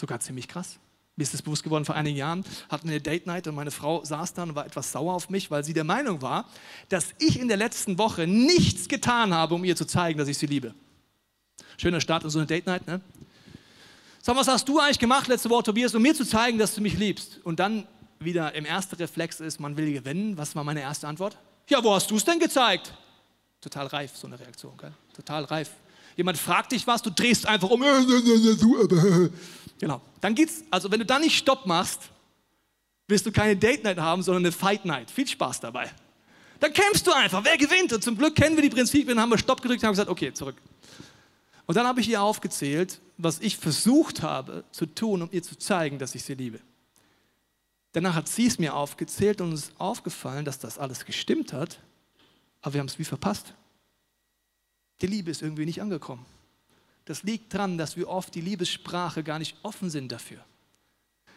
sogar 0.00 0.20
ziemlich 0.20 0.48
krass. 0.48 0.78
Mir 1.16 1.24
ist 1.24 1.34
das 1.34 1.42
bewusst 1.42 1.62
geworden, 1.62 1.84
vor 1.84 1.96
einigen 1.96 2.16
Jahren 2.16 2.46
hatten 2.70 2.88
wir 2.88 2.94
eine 2.94 3.02
Date 3.02 3.26
Night 3.26 3.46
und 3.46 3.54
meine 3.54 3.70
Frau 3.70 4.02
saß 4.02 4.32
dann 4.32 4.48
und 4.48 4.54
war 4.54 4.64
etwas 4.64 4.90
sauer 4.90 5.12
auf 5.12 5.28
mich, 5.28 5.50
weil 5.50 5.64
sie 5.64 5.74
der 5.74 5.84
Meinung 5.84 6.22
war, 6.22 6.48
dass 6.88 7.08
ich 7.18 7.38
in 7.38 7.48
der 7.48 7.58
letzten 7.58 7.98
Woche 7.98 8.26
nichts 8.26 8.88
getan 8.88 9.34
habe, 9.34 9.54
um 9.54 9.64
ihr 9.64 9.76
zu 9.76 9.84
zeigen, 9.84 10.18
dass 10.18 10.28
ich 10.28 10.38
sie 10.38 10.46
liebe. 10.46 10.74
Schöner 11.76 12.00
Start 12.00 12.24
in 12.24 12.30
so 12.30 12.38
eine 12.38 12.46
Date 12.46 12.64
Night, 12.64 12.86
ne? 12.86 13.02
Sag, 14.22 14.34
was 14.34 14.48
hast 14.48 14.66
du 14.66 14.78
eigentlich 14.78 14.98
gemacht 14.98 15.28
letzte 15.28 15.50
Woche, 15.50 15.64
Tobias, 15.64 15.94
um 15.94 16.00
mir 16.00 16.14
zu 16.14 16.24
zeigen, 16.24 16.56
dass 16.56 16.74
du 16.74 16.80
mich 16.80 16.96
liebst? 16.96 17.38
Und 17.44 17.60
dann 17.60 17.86
wieder 18.24 18.54
im 18.54 18.64
ersten 18.64 18.96
Reflex 18.96 19.40
ist, 19.40 19.60
man 19.60 19.76
will 19.76 19.92
gewinnen. 19.92 20.36
Was 20.36 20.54
war 20.54 20.64
meine 20.64 20.80
erste 20.80 21.08
Antwort? 21.08 21.36
Ja, 21.68 21.82
wo 21.82 21.94
hast 21.94 22.10
du 22.10 22.16
es 22.16 22.24
denn 22.24 22.38
gezeigt? 22.38 22.92
Total 23.60 23.86
reif, 23.86 24.16
so 24.16 24.26
eine 24.26 24.38
Reaktion, 24.38 24.76
gell? 24.76 24.92
Total 25.14 25.44
reif. 25.44 25.70
Jemand 26.16 26.36
fragt 26.36 26.72
dich 26.72 26.86
was, 26.86 27.02
du 27.02 27.10
drehst 27.10 27.46
einfach 27.46 27.70
um. 27.70 27.82
Genau. 29.78 30.00
Dann 30.20 30.36
geht's, 30.36 30.62
also 30.70 30.90
wenn 30.92 31.00
du 31.00 31.06
dann 31.06 31.22
nicht 31.22 31.36
Stopp 31.36 31.66
machst, 31.66 32.02
wirst 33.08 33.26
du 33.26 33.32
keine 33.32 33.56
Date 33.56 33.82
Night 33.82 33.98
haben, 33.98 34.22
sondern 34.22 34.44
eine 34.44 34.52
Fight 34.52 34.84
Night. 34.84 35.10
Viel 35.10 35.26
Spaß 35.26 35.58
dabei. 35.58 35.90
Dann 36.60 36.72
kämpfst 36.72 37.04
du 37.04 37.12
einfach. 37.12 37.44
Wer 37.44 37.56
gewinnt? 37.56 37.92
Und 37.92 38.04
zum 38.04 38.16
Glück 38.16 38.36
kennen 38.36 38.54
wir 38.54 38.62
die 38.62 38.70
Prinzipien, 38.70 39.18
haben 39.20 39.30
wir 39.30 39.38
Stopp 39.38 39.60
gedrückt 39.60 39.82
und 39.82 39.88
haben 39.88 39.94
gesagt, 39.94 40.08
okay, 40.08 40.32
zurück. 40.32 40.54
Und 41.66 41.74
dann 41.74 41.86
habe 41.86 42.00
ich 42.00 42.08
ihr 42.08 42.22
aufgezählt, 42.22 43.00
was 43.18 43.40
ich 43.40 43.56
versucht 43.56 44.22
habe 44.22 44.62
zu 44.70 44.86
tun, 44.86 45.22
um 45.22 45.28
ihr 45.32 45.42
zu 45.42 45.58
zeigen, 45.58 45.98
dass 45.98 46.14
ich 46.14 46.22
sie 46.22 46.34
liebe. 46.34 46.60
Danach 47.92 48.14
hat 48.14 48.28
sie 48.28 48.46
es 48.46 48.58
mir 48.58 48.74
aufgezählt 48.74 49.40
und 49.40 49.50
uns 49.50 49.72
aufgefallen, 49.78 50.44
dass 50.44 50.58
das 50.58 50.78
alles 50.78 51.04
gestimmt 51.04 51.52
hat, 51.52 51.78
aber 52.62 52.74
wir 52.74 52.80
haben 52.80 52.88
es 52.88 52.98
wie 52.98 53.04
verpasst. 53.04 53.54
Die 55.02 55.06
Liebe 55.06 55.30
ist 55.30 55.42
irgendwie 55.42 55.66
nicht 55.66 55.82
angekommen. 55.82 56.24
Das 57.04 57.22
liegt 57.24 57.52
daran, 57.52 57.76
dass 57.76 57.96
wir 57.96 58.08
oft 58.08 58.34
die 58.34 58.40
Liebessprache 58.40 59.22
gar 59.22 59.38
nicht 59.38 59.56
offen 59.62 59.90
sind 59.90 60.12
dafür. 60.12 60.42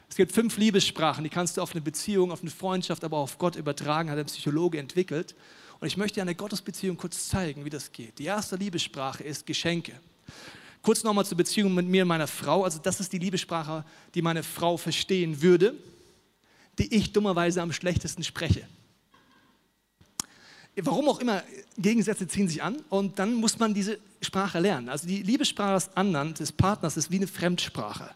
Es 0.07 0.15
gibt 0.15 0.31
fünf 0.31 0.57
Liebessprachen, 0.57 1.23
die 1.23 1.29
kannst 1.29 1.57
du 1.57 1.61
auf 1.61 1.71
eine 1.71 1.81
Beziehung, 1.81 2.31
auf 2.31 2.41
eine 2.41 2.51
Freundschaft, 2.51 3.03
aber 3.03 3.17
auch 3.17 3.23
auf 3.23 3.37
Gott 3.39 3.55
übertragen, 3.55 4.09
hat 4.09 4.19
ein 4.19 4.25
Psychologe 4.25 4.77
entwickelt. 4.77 5.35
Und 5.79 5.87
ich 5.87 5.97
möchte 5.97 6.15
dir 6.15 6.21
eine 6.21 6.35
Gottesbeziehung 6.35 6.95
kurz 6.95 7.27
zeigen, 7.27 7.65
wie 7.65 7.69
das 7.69 7.91
geht. 7.91 8.19
Die 8.19 8.25
erste 8.25 8.55
Liebessprache 8.55 9.23
ist 9.23 9.45
Geschenke. 9.45 9.99
Kurz 10.83 11.03
nochmal 11.03 11.25
zur 11.25 11.37
Beziehung 11.37 11.73
mit 11.73 11.87
mir 11.87 12.03
und 12.03 12.07
meiner 12.07 12.27
Frau. 12.27 12.63
Also 12.63 12.79
das 12.81 12.99
ist 12.99 13.11
die 13.11 13.17
Liebessprache, 13.17 13.83
die 14.13 14.21
meine 14.21 14.43
Frau 14.43 14.77
verstehen 14.77 15.41
würde, 15.41 15.75
die 16.77 16.93
ich 16.93 17.13
dummerweise 17.13 17.61
am 17.61 17.71
schlechtesten 17.71 18.23
spreche 18.23 18.67
warum 20.81 21.07
auch 21.07 21.19
immer, 21.19 21.43
Gegensätze 21.77 22.27
ziehen 22.27 22.47
sich 22.47 22.61
an 22.61 22.77
und 22.89 23.17
dann 23.19 23.33
muss 23.35 23.59
man 23.59 23.73
diese 23.73 23.97
Sprache 24.21 24.59
lernen. 24.59 24.89
Also 24.89 25.07
die 25.07 25.23
Liebessprache 25.23 25.75
des 25.75 25.95
anderen, 25.95 26.33
des 26.33 26.51
Partners, 26.51 26.97
ist 26.97 27.11
wie 27.11 27.17
eine 27.17 27.27
Fremdsprache. 27.27 28.11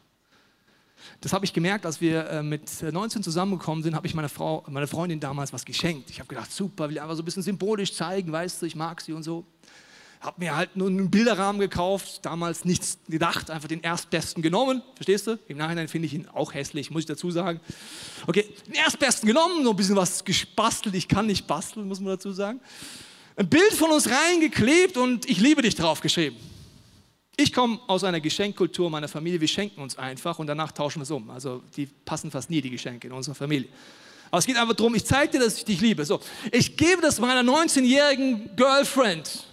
Das 1.21 1.31
habe 1.31 1.45
ich 1.45 1.53
gemerkt, 1.53 1.85
als 1.85 2.01
wir 2.01 2.29
äh, 2.29 2.43
mit 2.43 2.69
19 2.81 3.23
zusammengekommen 3.23 3.83
sind, 3.83 3.95
habe 3.95 4.07
ich 4.07 4.13
meiner 4.13 4.29
Frau, 4.29 4.63
meiner 4.67 4.87
Freundin 4.87 5.19
damals 5.19 5.53
was 5.53 5.63
geschenkt. 5.63 6.09
Ich 6.09 6.19
habe 6.19 6.27
gedacht, 6.27 6.51
super, 6.51 6.89
will 6.89 6.99
einfach 6.99 7.15
so 7.15 7.21
ein 7.21 7.25
bisschen 7.25 7.43
symbolisch 7.43 7.93
zeigen, 7.93 8.31
weißt 8.31 8.61
du, 8.61 8.65
ich 8.65 8.75
mag 8.75 8.99
sie 9.01 9.13
und 9.13 9.23
so 9.23 9.45
habe 10.19 10.35
mir 10.39 10.55
halt 10.55 10.75
nur 10.75 10.87
einen 10.89 11.09
Bilderrahmen 11.09 11.61
gekauft, 11.61 12.19
damals 12.23 12.65
nichts 12.65 12.97
gedacht, 13.07 13.49
einfach 13.49 13.69
den 13.69 13.81
erstbesten 13.81 14.43
genommen, 14.43 14.81
verstehst 14.95 15.27
du? 15.27 15.39
Im 15.47 15.57
Nachhinein 15.57 15.87
finde 15.87 16.07
ich 16.07 16.13
ihn 16.13 16.27
auch 16.27 16.53
hässlich, 16.53 16.91
muss 16.91 17.01
ich 17.01 17.05
dazu 17.05 17.31
sagen. 17.31 17.61
Okay, 18.27 18.45
den 18.67 18.73
erstbesten 18.73 19.27
genommen, 19.27 19.63
noch 19.63 19.71
ein 19.71 19.77
bisschen 19.77 19.95
was 19.95 20.25
gespastelt, 20.25 20.95
ich 20.95 21.07
kann 21.07 21.25
nicht 21.25 21.47
basteln, 21.47 21.87
muss 21.87 22.01
man 22.01 22.13
dazu 22.13 22.33
sagen. 22.33 22.59
Ein 23.37 23.49
Bild 23.49 23.73
von 23.73 23.91
uns 23.91 24.09
reingeklebt 24.09 24.97
und 24.97 25.29
ich 25.29 25.39
liebe 25.39 25.61
dich 25.61 25.75
drauf 25.75 26.01
geschrieben. 26.01 26.35
Ich 27.37 27.53
komme 27.53 27.79
aus 27.87 28.03
einer 28.03 28.19
Geschenkkultur 28.19 28.89
meiner 28.89 29.07
Familie, 29.07 29.39
wir 29.39 29.47
schenken 29.47 29.79
uns 29.79 29.97
einfach 29.97 30.37
und 30.39 30.47
danach 30.47 30.73
tauschen 30.73 30.99
wir 30.99 31.03
es 31.03 31.11
um. 31.11 31.29
Also 31.29 31.63
die 31.77 31.85
passen 31.85 32.29
fast 32.29 32.49
nie, 32.49 32.59
die 32.59 32.69
Geschenke 32.69 33.07
in 33.07 33.13
unserer 33.13 33.35
Familie. 33.35 33.69
Aber 34.29 34.39
es 34.39 34.45
geht 34.45 34.57
einfach 34.57 34.75
darum, 34.75 34.93
ich 34.95 35.05
zeige 35.05 35.31
dir, 35.31 35.39
dass 35.39 35.57
ich 35.57 35.63
dich 35.63 35.79
liebe. 35.79 36.03
So, 36.03 36.19
ich 36.51 36.75
gebe 36.75 37.01
das 37.01 37.21
meiner 37.21 37.49
19-jährigen 37.49 38.57
Girlfriend 38.57 39.45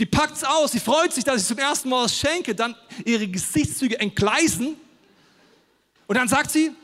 Sie 0.00 0.06
packt 0.06 0.34
es 0.34 0.44
aus, 0.44 0.72
sie 0.72 0.80
freut 0.80 1.12
sich, 1.12 1.24
dass 1.24 1.42
ich 1.42 1.46
zum 1.46 1.58
ersten 1.58 1.90
Mal 1.90 2.04
was 2.04 2.16
schenke, 2.16 2.54
dann 2.54 2.74
ihre 3.04 3.28
Gesichtszüge 3.28 4.00
entgleisen 4.00 4.80
und 6.06 6.16
dann 6.16 6.26
sagt 6.26 6.50
sie, 6.50 6.74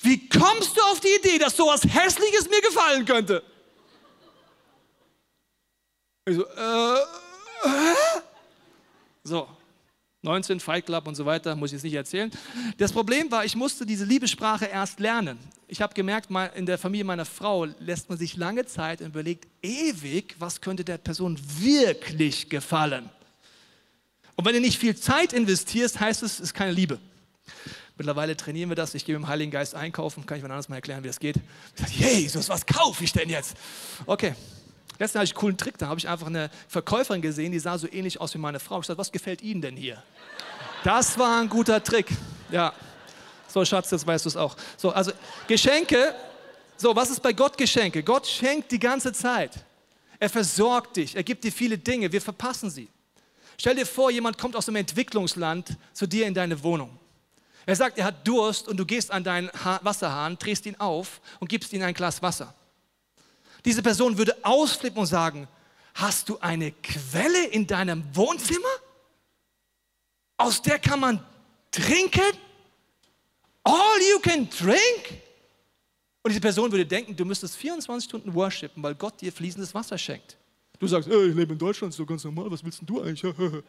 wie 0.00 0.30
kommst 0.30 0.74
du 0.74 0.80
auf 0.84 0.98
die 0.98 1.14
Idee, 1.18 1.36
dass 1.36 1.54
sowas 1.54 1.82
Hässliches 1.84 2.48
mir 2.48 2.62
gefallen 2.62 3.04
könnte? 3.04 3.42
Ich 6.24 6.36
so, 6.36 6.46
äh, 6.46 6.94
äh? 6.94 7.94
So, 9.24 9.46
19, 10.28 10.60
Fight 10.60 10.86
Club 10.86 11.08
und 11.08 11.14
so 11.14 11.24
weiter, 11.24 11.56
muss 11.56 11.70
ich 11.70 11.74
jetzt 11.74 11.84
nicht 11.84 11.94
erzählen. 11.94 12.30
Das 12.76 12.92
Problem 12.92 13.30
war, 13.30 13.44
ich 13.44 13.56
musste 13.56 13.86
diese 13.86 14.04
Liebessprache 14.04 14.66
erst 14.66 15.00
lernen. 15.00 15.38
Ich 15.66 15.80
habe 15.80 15.94
gemerkt, 15.94 16.28
in 16.54 16.66
der 16.66 16.78
Familie 16.78 17.04
meiner 17.04 17.24
Frau 17.24 17.64
lässt 17.64 18.08
man 18.10 18.18
sich 18.18 18.36
lange 18.36 18.66
Zeit 18.66 19.00
und 19.00 19.08
überlegt 19.08 19.48
ewig, 19.62 20.36
was 20.38 20.60
könnte 20.60 20.84
der 20.84 20.98
Person 20.98 21.38
wirklich 21.58 22.48
gefallen. 22.50 23.08
Und 24.36 24.44
wenn 24.44 24.54
du 24.54 24.60
nicht 24.60 24.78
viel 24.78 24.94
Zeit 24.94 25.32
investierst, 25.32 25.98
heißt 25.98 26.22
es, 26.22 26.34
es 26.34 26.40
ist 26.40 26.54
keine 26.54 26.72
Liebe. 26.72 26.98
Mittlerweile 27.96 28.36
trainieren 28.36 28.68
wir 28.70 28.76
das. 28.76 28.94
Ich 28.94 29.04
gehe 29.04 29.18
mit 29.18 29.24
dem 29.24 29.28
Heiligen 29.28 29.50
Geist 29.50 29.74
einkaufen. 29.74 30.24
Kann 30.24 30.36
ich 30.36 30.44
mir 30.44 30.50
anders 30.50 30.68
mal 30.68 30.76
erklären, 30.76 31.02
wie 31.02 31.08
das 31.08 31.18
geht? 31.18 31.36
Ich 31.36 31.80
sage, 31.80 31.92
Jesus, 31.92 32.48
was 32.48 32.64
kaufe 32.64 33.02
ich 33.02 33.12
denn 33.12 33.28
jetzt? 33.28 33.56
Okay, 34.06 34.34
Letztens 34.98 35.20
hatte 35.20 35.24
ich 35.24 35.32
einen 35.32 35.40
coolen 35.40 35.56
Trick, 35.56 35.78
da 35.78 35.86
habe 35.86 36.00
ich 36.00 36.08
einfach 36.08 36.26
eine 36.26 36.50
Verkäuferin 36.66 37.22
gesehen, 37.22 37.52
die 37.52 37.58
sah 37.58 37.78
so 37.78 37.86
ähnlich 37.90 38.20
aus 38.20 38.34
wie 38.34 38.38
meine 38.38 38.58
Frau. 38.58 38.80
Ich 38.80 38.86
sagte, 38.86 38.98
was 38.98 39.12
gefällt 39.12 39.42
Ihnen 39.42 39.62
denn 39.62 39.76
hier? 39.76 40.02
Das 40.82 41.18
war 41.18 41.40
ein 41.40 41.48
guter 41.48 41.82
Trick. 41.82 42.08
Ja. 42.50 42.72
So, 43.46 43.64
Schatz, 43.64 43.90
jetzt 43.90 44.06
weißt 44.06 44.24
du 44.24 44.28
es 44.28 44.36
auch. 44.36 44.56
So, 44.76 44.90
also 44.90 45.12
Geschenke. 45.46 46.14
So, 46.76 46.94
was 46.94 47.10
ist 47.10 47.20
bei 47.20 47.32
Gott 47.32 47.56
Geschenke? 47.56 48.02
Gott 48.02 48.26
schenkt 48.26 48.70
die 48.72 48.78
ganze 48.78 49.12
Zeit. 49.12 49.52
Er 50.18 50.28
versorgt 50.28 50.96
dich. 50.96 51.14
Er 51.14 51.22
gibt 51.22 51.44
dir 51.44 51.52
viele 51.52 51.78
Dinge. 51.78 52.10
Wir 52.10 52.20
verpassen 52.20 52.70
sie. 52.70 52.88
Stell 53.56 53.76
dir 53.76 53.86
vor, 53.86 54.10
jemand 54.10 54.38
kommt 54.38 54.54
aus 54.54 54.68
einem 54.68 54.76
Entwicklungsland 54.76 55.76
zu 55.92 56.06
dir 56.06 56.26
in 56.26 56.34
deine 56.34 56.62
Wohnung. 56.62 56.98
Er 57.66 57.76
sagt, 57.76 57.98
er 57.98 58.06
hat 58.06 58.26
Durst 58.26 58.68
und 58.68 58.76
du 58.76 58.86
gehst 58.86 59.10
an 59.10 59.22
deinen 59.24 59.50
Wasserhahn, 59.82 60.38
drehst 60.38 60.66
ihn 60.66 60.76
auf 60.78 61.20
und 61.38 61.48
gibst 61.48 61.72
ihm 61.72 61.82
ein 61.82 61.94
Glas 61.94 62.22
Wasser. 62.22 62.54
Diese 63.68 63.82
Person 63.82 64.16
würde 64.16 64.34
ausflippen 64.42 64.98
und 65.00 65.04
sagen, 65.04 65.46
hast 65.92 66.30
du 66.30 66.38
eine 66.38 66.72
Quelle 66.72 67.48
in 67.48 67.66
deinem 67.66 68.02
Wohnzimmer? 68.16 68.66
Aus 70.38 70.62
der 70.62 70.78
kann 70.78 70.98
man 70.98 71.22
trinken? 71.70 72.32
All 73.64 73.98
you 74.10 74.20
can 74.20 74.48
drink? 74.48 75.20
Und 76.22 76.30
diese 76.30 76.40
Person 76.40 76.72
würde 76.72 76.86
denken, 76.86 77.14
du 77.14 77.26
müsstest 77.26 77.56
24 77.56 78.08
Stunden 78.08 78.32
worshipen, 78.32 78.82
weil 78.82 78.94
Gott 78.94 79.20
dir 79.20 79.30
fließendes 79.30 79.74
Wasser 79.74 79.98
schenkt. 79.98 80.38
Du 80.78 80.86
sagst, 80.86 81.06
hey, 81.06 81.28
ich 81.28 81.36
lebe 81.36 81.52
in 81.52 81.58
Deutschland, 81.58 81.92
ist 81.92 82.00
doch 82.00 82.06
ganz 82.06 82.24
normal, 82.24 82.50
was 82.50 82.64
willst 82.64 82.80
denn 82.80 82.86
du 82.86 83.02
eigentlich? 83.02 83.34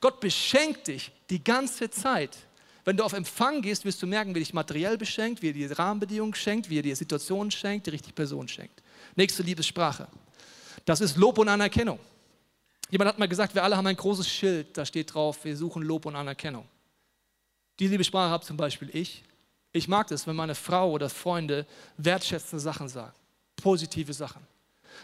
Gott 0.00 0.20
beschenkt 0.20 0.88
dich 0.88 1.12
die 1.28 1.44
ganze 1.44 1.90
Zeit. 1.90 2.38
Wenn 2.86 2.96
du 2.96 3.04
auf 3.04 3.12
Empfang 3.12 3.60
gehst, 3.60 3.84
wirst 3.84 4.00
du 4.00 4.06
merken, 4.06 4.34
wie 4.34 4.38
dich 4.38 4.54
materiell 4.54 4.96
beschenkt, 4.96 5.42
wie 5.42 5.48
er 5.48 5.52
dir 5.52 5.78
Rahmenbedingungen 5.78 6.34
schenkt, 6.34 6.70
wie 6.70 6.78
er 6.78 6.82
dir 6.82 6.96
Situationen 6.96 7.50
schenkt, 7.50 7.84
die 7.84 7.90
richtige 7.90 8.14
Person 8.14 8.48
schenkt. 8.48 8.80
Nächste 9.16 9.42
Liebessprache. 9.42 10.08
Das 10.84 11.00
ist 11.00 11.16
Lob 11.16 11.38
und 11.38 11.48
Anerkennung. 11.48 11.98
Jemand 12.90 13.08
hat 13.08 13.18
mal 13.18 13.28
gesagt, 13.28 13.54
wir 13.54 13.64
alle 13.64 13.76
haben 13.76 13.86
ein 13.86 13.96
großes 13.96 14.28
Schild, 14.28 14.76
da 14.76 14.84
steht 14.84 15.14
drauf, 15.14 15.44
wir 15.44 15.56
suchen 15.56 15.82
Lob 15.82 16.06
und 16.06 16.16
Anerkennung. 16.16 16.66
Die 17.80 17.88
Liebessprache 17.88 18.30
habe 18.30 18.44
zum 18.44 18.56
Beispiel 18.56 18.90
ich. 18.92 19.24
Ich 19.72 19.88
mag 19.88 20.10
es, 20.10 20.26
wenn 20.26 20.36
meine 20.36 20.54
Frau 20.54 20.92
oder 20.92 21.10
Freunde 21.10 21.66
wertschätzende 21.96 22.60
Sachen 22.60 22.88
sagen, 22.88 23.14
positive 23.56 24.12
Sachen. 24.12 24.46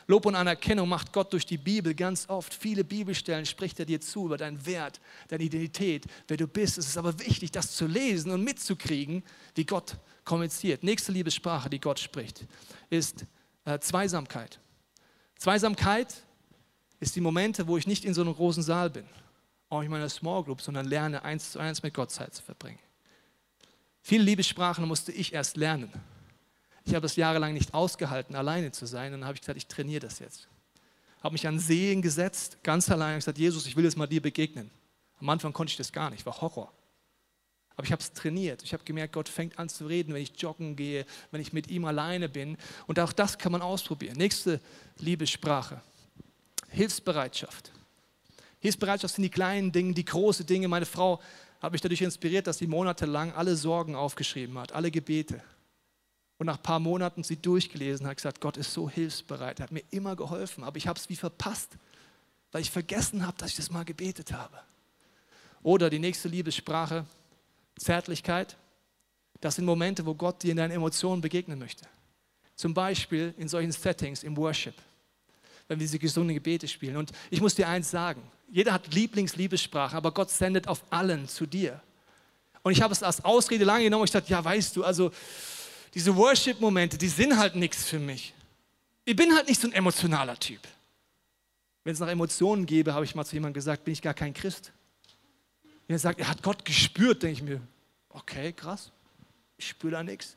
Lob 0.06 0.26
und 0.26 0.36
Anerkennung 0.36 0.88
macht 0.88 1.12
Gott 1.12 1.32
durch 1.32 1.46
die 1.46 1.58
Bibel 1.58 1.94
ganz 1.94 2.28
oft. 2.28 2.54
Viele 2.54 2.84
Bibelstellen 2.84 3.44
spricht 3.44 3.80
er 3.80 3.86
dir 3.86 4.00
zu 4.00 4.26
über 4.26 4.36
deinen 4.36 4.64
Wert, 4.64 5.00
deine 5.28 5.42
Identität, 5.42 6.04
wer 6.28 6.36
du 6.36 6.46
bist. 6.46 6.78
Es 6.78 6.86
ist 6.86 6.96
aber 6.96 7.18
wichtig, 7.18 7.50
das 7.50 7.72
zu 7.74 7.86
lesen 7.86 8.30
und 8.30 8.44
mitzukriegen, 8.44 9.24
wie 9.54 9.64
Gott 9.64 9.96
kommuniziert. 10.24 10.84
Nächste 10.84 11.10
Liebessprache, 11.10 11.68
die 11.68 11.80
Gott 11.80 11.98
spricht, 11.98 12.46
ist 12.88 13.24
äh, 13.70 13.80
Zweisamkeit. 13.80 14.58
Zweisamkeit 15.36 16.22
ist 16.98 17.16
die 17.16 17.20
Momente, 17.20 17.66
wo 17.66 17.78
ich 17.78 17.86
nicht 17.86 18.04
in 18.04 18.14
so 18.14 18.20
einem 18.20 18.34
großen 18.34 18.62
Saal 18.62 18.90
bin, 18.90 19.06
auch 19.68 19.82
in 19.82 19.90
meiner 19.90 20.08
Small 20.08 20.44
Group, 20.44 20.60
sondern 20.60 20.86
lerne, 20.86 21.22
eins 21.22 21.52
zu 21.52 21.58
eins 21.58 21.82
mit 21.82 21.94
Gott 21.94 22.10
Zeit 22.10 22.34
zu 22.34 22.42
verbringen. 22.42 22.78
Viele 24.02 24.24
Liebessprachen 24.24 24.86
musste 24.86 25.12
ich 25.12 25.32
erst 25.32 25.56
lernen. 25.56 25.90
Ich 26.84 26.94
habe 26.94 27.06
es 27.06 27.16
jahrelang 27.16 27.52
nicht 27.52 27.74
ausgehalten, 27.74 28.34
alleine 28.34 28.72
zu 28.72 28.86
sein. 28.86 29.12
Und 29.12 29.20
dann 29.20 29.26
habe 29.26 29.36
ich 29.36 29.42
gesagt, 29.42 29.58
ich 29.58 29.66
trainiere 29.66 30.00
das 30.00 30.18
jetzt. 30.18 30.48
Habe 31.22 31.34
mich 31.34 31.46
an 31.46 31.58
Seen 31.58 32.00
gesetzt, 32.00 32.58
ganz 32.62 32.90
allein, 32.90 33.14
und 33.14 33.18
gesagt, 33.18 33.38
Jesus, 33.38 33.66
ich 33.66 33.76
will 33.76 33.84
jetzt 33.84 33.96
mal 33.96 34.06
dir 34.06 34.22
begegnen. 34.22 34.70
Am 35.20 35.28
Anfang 35.28 35.52
konnte 35.52 35.70
ich 35.70 35.76
das 35.76 35.92
gar 35.92 36.08
nicht, 36.10 36.24
war 36.24 36.40
Horror. 36.40 36.72
Aber 37.76 37.86
ich 37.86 37.92
habe 37.92 38.02
es 38.02 38.12
trainiert. 38.12 38.62
Ich 38.62 38.72
habe 38.72 38.84
gemerkt, 38.84 39.14
Gott 39.14 39.28
fängt 39.28 39.58
an 39.58 39.68
zu 39.68 39.86
reden, 39.86 40.12
wenn 40.12 40.22
ich 40.22 40.32
joggen 40.36 40.76
gehe, 40.76 41.06
wenn 41.30 41.40
ich 41.40 41.52
mit 41.52 41.68
ihm 41.68 41.84
alleine 41.84 42.28
bin. 42.28 42.56
Und 42.86 42.98
auch 43.00 43.12
das 43.12 43.38
kann 43.38 43.52
man 43.52 43.62
ausprobieren. 43.62 44.16
Nächste 44.16 44.60
Liebessprache. 44.98 45.80
Hilfsbereitschaft. 46.68 47.72
Hilfsbereitschaft 48.60 49.14
sind 49.14 49.22
die 49.22 49.30
kleinen 49.30 49.72
Dinge, 49.72 49.94
die 49.94 50.04
großen 50.04 50.46
Dinge. 50.46 50.68
Meine 50.68 50.86
Frau 50.86 51.20
hat 51.60 51.72
mich 51.72 51.80
dadurch 51.80 52.02
inspiriert, 52.02 52.46
dass 52.46 52.58
sie 52.58 52.66
monatelang 52.66 53.32
alle 53.32 53.56
Sorgen 53.56 53.94
aufgeschrieben 53.94 54.58
hat, 54.58 54.72
alle 54.72 54.90
Gebete. 54.90 55.42
Und 56.38 56.46
nach 56.46 56.56
ein 56.56 56.62
paar 56.62 56.80
Monaten 56.80 57.22
sie 57.22 57.36
durchgelesen 57.36 58.06
hat, 58.06 58.16
gesagt, 58.16 58.40
Gott 58.40 58.56
ist 58.56 58.72
so 58.72 58.88
hilfsbereit, 58.88 59.60
er 59.60 59.64
hat 59.64 59.72
mir 59.72 59.84
immer 59.90 60.16
geholfen, 60.16 60.64
aber 60.64 60.78
ich 60.78 60.86
habe 60.86 60.98
es 60.98 61.08
wie 61.10 61.16
verpasst, 61.16 61.76
weil 62.50 62.62
ich 62.62 62.70
vergessen 62.70 63.26
habe, 63.26 63.36
dass 63.36 63.50
ich 63.50 63.56
das 63.56 63.70
mal 63.70 63.84
gebetet 63.84 64.32
habe. 64.32 64.58
Oder 65.62 65.90
die 65.90 65.98
nächste 65.98 66.28
Liebessprache, 66.28 67.04
Zärtlichkeit. 67.80 68.56
Das 69.40 69.56
sind 69.56 69.64
Momente, 69.64 70.04
wo 70.04 70.14
Gott 70.14 70.42
dir 70.42 70.50
in 70.50 70.58
deinen 70.58 70.72
Emotionen 70.72 71.22
begegnen 71.22 71.58
möchte. 71.58 71.86
Zum 72.54 72.74
Beispiel 72.74 73.34
in 73.38 73.48
solchen 73.48 73.72
Settings 73.72 74.22
im 74.22 74.36
Worship, 74.36 74.74
wenn 75.66 75.78
wir 75.78 75.84
diese 75.84 75.98
gesunden 75.98 76.34
Gebete 76.34 76.68
spielen. 76.68 76.96
Und 76.98 77.10
ich 77.30 77.40
muss 77.40 77.54
dir 77.54 77.68
eins 77.68 77.90
sagen, 77.90 78.22
jeder 78.50 78.72
hat 78.72 78.92
Lieblingsliebessprache, 78.92 79.96
aber 79.96 80.12
Gott 80.12 80.30
sendet 80.30 80.68
auf 80.68 80.84
allen 80.90 81.26
zu 81.26 81.46
dir. 81.46 81.80
Und 82.62 82.72
ich 82.72 82.82
habe 82.82 82.92
es 82.92 83.02
als 83.02 83.24
Ausrede 83.24 83.64
lange 83.64 83.84
genommen. 83.84 84.04
Ich 84.04 84.10
dachte, 84.10 84.30
ja, 84.30 84.44
weißt 84.44 84.76
du, 84.76 84.84
also 84.84 85.10
diese 85.94 86.14
Worship-Momente, 86.14 86.98
die 86.98 87.08
sind 87.08 87.38
halt 87.38 87.56
nichts 87.56 87.84
für 87.84 87.98
mich. 87.98 88.34
Ich 89.06 89.16
bin 89.16 89.34
halt 89.34 89.48
nicht 89.48 89.60
so 89.60 89.68
ein 89.68 89.72
emotionaler 89.72 90.38
Typ. 90.38 90.60
Wenn 91.84 91.94
es 91.94 92.00
nach 92.00 92.08
Emotionen 92.08 92.66
gäbe, 92.66 92.92
habe 92.92 93.06
ich 93.06 93.14
mal 93.14 93.24
zu 93.24 93.34
jemandem 93.34 93.54
gesagt, 93.54 93.84
bin 93.84 93.92
ich 93.92 94.02
gar 94.02 94.12
kein 94.12 94.34
Christ. 94.34 94.72
Wenn 95.86 95.96
er 95.96 95.98
sagt, 95.98 96.20
er 96.20 96.28
hat 96.28 96.42
Gott 96.42 96.64
gespürt, 96.64 97.22
denke 97.22 97.32
ich 97.32 97.42
mir, 97.42 97.60
okay, 98.10 98.52
krass, 98.52 98.90
ich 99.56 99.68
spüre 99.68 99.92
da 99.92 100.02
nichts. 100.02 100.36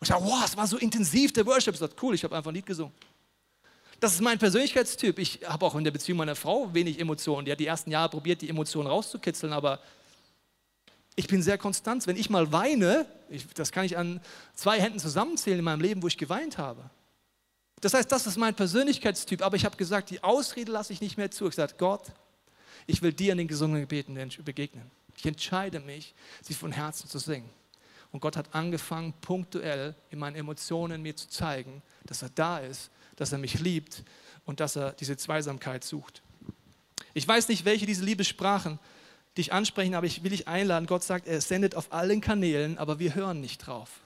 Und 0.00 0.02
ich 0.02 0.08
sage, 0.08 0.24
wow, 0.24 0.42
es 0.44 0.56
war 0.56 0.66
so 0.66 0.76
intensiv, 0.76 1.32
der 1.32 1.44
Worship. 1.46 1.74
Ich 1.74 1.80
sage, 1.80 1.94
cool, 2.02 2.14
ich 2.14 2.24
habe 2.24 2.36
einfach 2.36 2.50
ein 2.50 2.54
Lied 2.54 2.66
gesungen. 2.66 2.92
Das 4.00 4.14
ist 4.14 4.20
mein 4.20 4.38
Persönlichkeitstyp. 4.38 5.18
Ich 5.18 5.40
habe 5.44 5.66
auch 5.66 5.74
in 5.74 5.82
der 5.82 5.90
Beziehung 5.90 6.18
meiner 6.18 6.36
Frau 6.36 6.72
wenig 6.72 7.00
Emotionen. 7.00 7.44
Die 7.44 7.52
hat 7.52 7.58
die 7.58 7.66
ersten 7.66 7.90
Jahre 7.90 8.08
probiert, 8.08 8.40
die 8.42 8.48
Emotionen 8.48 8.88
rauszukitzeln, 8.88 9.52
aber 9.52 9.80
ich 11.16 11.26
bin 11.26 11.42
sehr 11.42 11.58
konstant. 11.58 12.06
Wenn 12.06 12.16
ich 12.16 12.30
mal 12.30 12.52
weine, 12.52 13.06
ich, 13.28 13.48
das 13.48 13.72
kann 13.72 13.84
ich 13.84 13.98
an 13.98 14.20
zwei 14.54 14.80
Händen 14.80 15.00
zusammenzählen 15.00 15.58
in 15.58 15.64
meinem 15.64 15.80
Leben, 15.80 16.00
wo 16.00 16.06
ich 16.06 16.16
geweint 16.16 16.58
habe. 16.58 16.88
Das 17.80 17.92
heißt, 17.92 18.10
das 18.10 18.28
ist 18.28 18.36
mein 18.36 18.54
Persönlichkeitstyp. 18.54 19.42
Aber 19.42 19.56
ich 19.56 19.64
habe 19.64 19.76
gesagt, 19.76 20.10
die 20.10 20.22
Ausrede 20.22 20.70
lasse 20.70 20.92
ich 20.92 21.00
nicht 21.00 21.16
mehr 21.16 21.32
zu. 21.32 21.46
Ich 21.46 21.50
gesagt, 21.50 21.76
Gott, 21.76 22.04
ich 22.86 23.02
will 23.02 23.12
dir 23.12 23.32
in 23.32 23.38
den 23.38 23.48
gesungenen 23.48 23.82
Gebeten 23.82 24.16
begegnen. 24.44 24.88
Ich 25.18 25.26
entscheide 25.26 25.80
mich, 25.80 26.14
sie 26.42 26.54
von 26.54 26.70
Herzen 26.70 27.08
zu 27.08 27.18
singen. 27.18 27.50
Und 28.12 28.20
Gott 28.20 28.36
hat 28.36 28.54
angefangen, 28.54 29.12
punktuell 29.20 29.96
in 30.10 30.20
meinen 30.20 30.36
Emotionen 30.36 31.02
mir 31.02 31.16
zu 31.16 31.28
zeigen, 31.28 31.82
dass 32.06 32.22
er 32.22 32.30
da 32.30 32.58
ist, 32.58 32.90
dass 33.16 33.32
er 33.32 33.38
mich 33.38 33.58
liebt 33.58 34.04
und 34.46 34.60
dass 34.60 34.76
er 34.76 34.92
diese 34.92 35.16
Zweisamkeit 35.16 35.82
sucht. 35.82 36.22
Ich 37.14 37.26
weiß 37.26 37.48
nicht, 37.48 37.64
welche 37.64 37.84
diese 37.84 38.04
Liebessprachen 38.04 38.78
dich 39.36 39.52
ansprechen, 39.52 39.94
aber 39.94 40.06
ich 40.06 40.22
will 40.22 40.30
dich 40.30 40.46
einladen. 40.46 40.86
Gott 40.86 41.02
sagt, 41.02 41.26
er 41.26 41.40
sendet 41.40 41.74
auf 41.74 41.92
allen 41.92 42.20
Kanälen, 42.20 42.78
aber 42.78 43.00
wir 43.00 43.16
hören 43.16 43.40
nicht 43.40 43.66
drauf. 43.66 44.00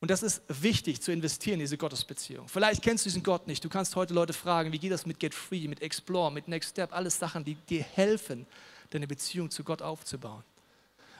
Und 0.00 0.10
das 0.10 0.24
ist 0.24 0.42
wichtig 0.48 1.00
zu 1.00 1.12
investieren 1.12 1.54
in 1.54 1.60
diese 1.60 1.78
Gottesbeziehung. 1.78 2.48
Vielleicht 2.48 2.82
kennst 2.82 3.04
du 3.04 3.08
diesen 3.08 3.22
Gott 3.22 3.46
nicht. 3.46 3.64
Du 3.64 3.68
kannst 3.68 3.94
heute 3.94 4.14
Leute 4.14 4.32
fragen, 4.32 4.72
wie 4.72 4.80
geht 4.80 4.90
das 4.90 5.06
mit 5.06 5.20
Get 5.20 5.32
Free, 5.32 5.68
mit 5.68 5.80
Explore, 5.80 6.32
mit 6.32 6.48
Next 6.48 6.70
Step, 6.70 6.92
alles 6.92 7.20
Sachen, 7.20 7.44
die 7.44 7.54
dir 7.54 7.84
helfen, 7.84 8.46
deine 8.94 9.06
Beziehung 9.06 9.50
zu 9.50 9.64
Gott 9.64 9.82
aufzubauen. 9.82 10.44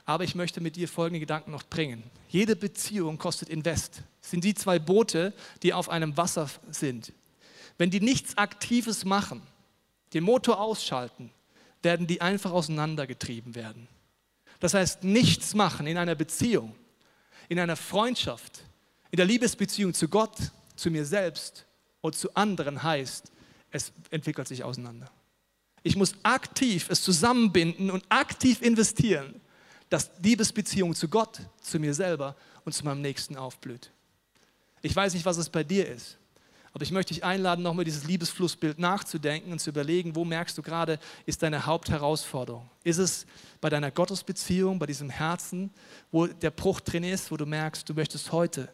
Aber 0.04 0.24
ich 0.24 0.34
möchte 0.34 0.60
mit 0.60 0.76
dir 0.76 0.88
folgende 0.88 1.20
Gedanken 1.20 1.52
noch 1.52 1.62
bringen. 1.62 2.02
Jede 2.28 2.56
Beziehung 2.56 3.18
kostet 3.18 3.48
Invest. 3.48 4.02
Es 4.20 4.30
sind 4.30 4.42
die 4.42 4.54
zwei 4.54 4.78
Boote, 4.78 5.32
die 5.62 5.72
auf 5.72 5.88
einem 5.88 6.16
Wasser 6.16 6.50
sind. 6.70 7.12
Wenn 7.78 7.90
die 7.90 8.00
nichts 8.00 8.36
Aktives 8.36 9.04
machen, 9.04 9.42
den 10.12 10.24
Motor 10.24 10.60
ausschalten, 10.60 11.30
werden 11.82 12.06
die 12.06 12.20
einfach 12.20 12.52
auseinandergetrieben 12.52 13.54
werden. 13.54 13.88
Das 14.60 14.74
heißt, 14.74 15.04
nichts 15.04 15.54
machen 15.54 15.86
in 15.86 15.96
einer 15.98 16.14
Beziehung, 16.14 16.74
in 17.48 17.58
einer 17.58 17.76
Freundschaft, 17.76 18.62
in 19.10 19.16
der 19.16 19.26
Liebesbeziehung 19.26 19.94
zu 19.94 20.08
Gott, 20.08 20.36
zu 20.76 20.90
mir 20.90 21.04
selbst 21.04 21.66
und 22.00 22.14
zu 22.14 22.34
anderen 22.34 22.82
heißt, 22.82 23.32
es 23.70 23.92
entwickelt 24.10 24.48
sich 24.48 24.62
auseinander. 24.64 25.10
Ich 25.82 25.96
muss 25.96 26.14
aktiv 26.22 26.88
es 26.90 27.02
zusammenbinden 27.02 27.90
und 27.90 28.04
aktiv 28.08 28.62
investieren, 28.62 29.40
dass 29.88 30.10
Liebesbeziehung 30.22 30.94
zu 30.94 31.08
Gott, 31.08 31.40
zu 31.60 31.78
mir 31.78 31.92
selber 31.92 32.36
und 32.64 32.72
zu 32.72 32.84
meinem 32.84 33.02
Nächsten 33.02 33.36
aufblüht. 33.36 33.90
Ich 34.80 34.94
weiß 34.94 35.14
nicht, 35.14 35.26
was 35.26 35.36
es 35.36 35.48
bei 35.48 35.64
dir 35.64 35.88
ist. 35.88 36.18
Aber 36.74 36.84
ich 36.84 36.90
möchte 36.90 37.12
dich 37.12 37.22
einladen, 37.22 37.62
nochmal 37.62 37.84
dieses 37.84 38.04
Liebesflussbild 38.04 38.78
nachzudenken 38.78 39.52
und 39.52 39.58
zu 39.58 39.70
überlegen, 39.70 40.16
wo 40.16 40.24
merkst 40.24 40.56
du 40.56 40.62
gerade, 40.62 40.98
ist 41.26 41.42
deine 41.42 41.66
Hauptherausforderung? 41.66 42.68
Ist 42.82 42.96
es 42.98 43.26
bei 43.60 43.68
deiner 43.68 43.90
Gottesbeziehung, 43.90 44.78
bei 44.78 44.86
diesem 44.86 45.10
Herzen, 45.10 45.70
wo 46.10 46.26
der 46.26 46.50
Bruch 46.50 46.80
drin 46.80 47.04
ist, 47.04 47.30
wo 47.30 47.36
du 47.36 47.44
merkst, 47.44 47.86
du 47.88 47.92
möchtest 47.92 48.32
heute 48.32 48.70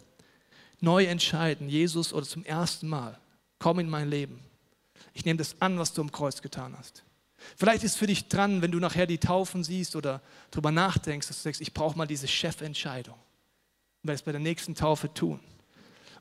neu 0.81 1.07
entscheiden, 1.07 1.69
Jesus 1.69 2.13
oder 2.13 2.25
zum 2.25 2.45
ersten 2.45 2.87
Mal, 2.87 3.19
komm 3.59 3.81
in 3.81 3.91
mein 3.91 4.09
Leben. 4.09 4.39
Ich 5.15 5.25
nehme 5.25 5.39
das 5.39 5.61
an, 5.61 5.79
was 5.79 5.93
du 5.93 6.03
am 6.03 6.13
Kreuz 6.13 6.43
getan 6.43 6.77
hast. 6.79 7.05
Vielleicht 7.57 7.85
ist 7.85 7.97
für 7.97 8.07
dich 8.07 8.29
dran, 8.29 8.63
wenn 8.63 8.73
du 8.73 8.79
nachher 8.79 9.07
die 9.07 9.19
Taufen 9.19 9.63
siehst 9.63 9.97
oder 9.97 10.21
darüber 10.51 10.73
nachdenkst, 10.73 11.29
dass 11.29 11.39
du 11.39 11.43
sagst, 11.43 11.61
ich 11.61 11.73
brauche 11.73 11.97
mal 11.97 12.07
diese 12.07 12.27
Chefentscheidung. 12.27 13.15
Und 13.15 14.09
werde 14.09 14.17
es 14.17 14.23
bei 14.23 14.33
der 14.33 14.41
nächsten 14.41 14.75
Taufe 14.75 15.13
tun 15.13 15.41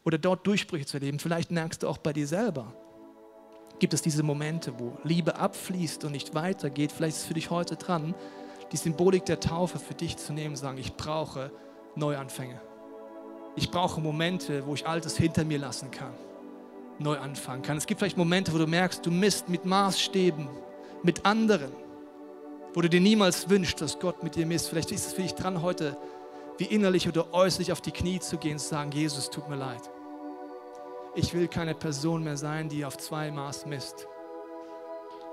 oder 0.03 0.17
dort 0.17 0.45
Durchbrüche 0.47 0.85
zu 0.85 0.97
erleben. 0.97 1.19
Vielleicht 1.19 1.51
merkst 1.51 1.83
du 1.83 1.87
auch 1.87 1.97
bei 1.97 2.13
dir 2.13 2.27
selber, 2.27 2.73
gibt 3.79 3.93
es 3.93 4.01
diese 4.01 4.23
Momente, 4.23 4.79
wo 4.79 4.97
Liebe 5.03 5.35
abfließt 5.35 6.03
und 6.05 6.11
nicht 6.11 6.33
weitergeht. 6.33 6.91
Vielleicht 6.91 7.17
ist 7.17 7.23
es 7.23 7.27
für 7.27 7.33
dich 7.33 7.49
heute 7.49 7.75
dran, 7.75 8.15
die 8.71 8.77
Symbolik 8.77 9.25
der 9.25 9.39
Taufe 9.39 9.79
für 9.79 9.93
dich 9.93 10.17
zu 10.17 10.33
nehmen, 10.33 10.55
sagen, 10.55 10.77
ich 10.77 10.93
brauche 10.93 11.51
Neuanfänge. 11.95 12.59
Ich 13.55 13.71
brauche 13.71 14.01
Momente, 14.01 14.65
wo 14.65 14.73
ich 14.75 14.87
Altes 14.87 15.17
hinter 15.17 15.43
mir 15.43 15.57
lassen 15.57 15.89
kann, 15.91 16.13
neu 16.99 17.17
anfangen 17.17 17.61
kann. 17.61 17.77
Es 17.77 17.85
gibt 17.85 17.99
vielleicht 17.99 18.17
Momente, 18.17 18.53
wo 18.53 18.57
du 18.57 18.67
merkst, 18.67 19.05
du 19.05 19.11
misst 19.11 19.49
mit 19.49 19.65
Maßstäben, 19.65 20.47
mit 21.03 21.25
anderen, 21.25 21.71
wo 22.73 22.81
du 22.81 22.89
dir 22.89 23.01
niemals 23.01 23.49
wünschst, 23.49 23.81
dass 23.81 23.99
Gott 23.99 24.23
mit 24.23 24.35
dir 24.35 24.45
misst. 24.45 24.69
Vielleicht 24.69 24.91
ist 24.91 25.07
es 25.07 25.13
für 25.13 25.21
dich 25.21 25.33
dran, 25.33 25.61
heute 25.61 25.97
wie 26.57 26.65
innerlich 26.65 27.07
oder 27.07 27.33
äußerlich 27.33 27.71
auf 27.71 27.81
die 27.81 27.91
Knie 27.91 28.19
zu 28.19 28.37
gehen 28.37 28.53
und 28.53 28.59
zu 28.59 28.69
sagen, 28.69 28.91
Jesus, 28.91 29.29
tut 29.29 29.47
mir 29.47 29.55
leid 29.55 29.89
ich 31.17 31.33
will 31.33 31.47
keine 31.47 31.73
Person 31.73 32.23
mehr 32.23 32.37
sein, 32.37 32.69
die 32.69 32.85
auf 32.85 32.95
zwei 32.95 33.31
Maß 33.31 33.65
misst. 33.65 34.07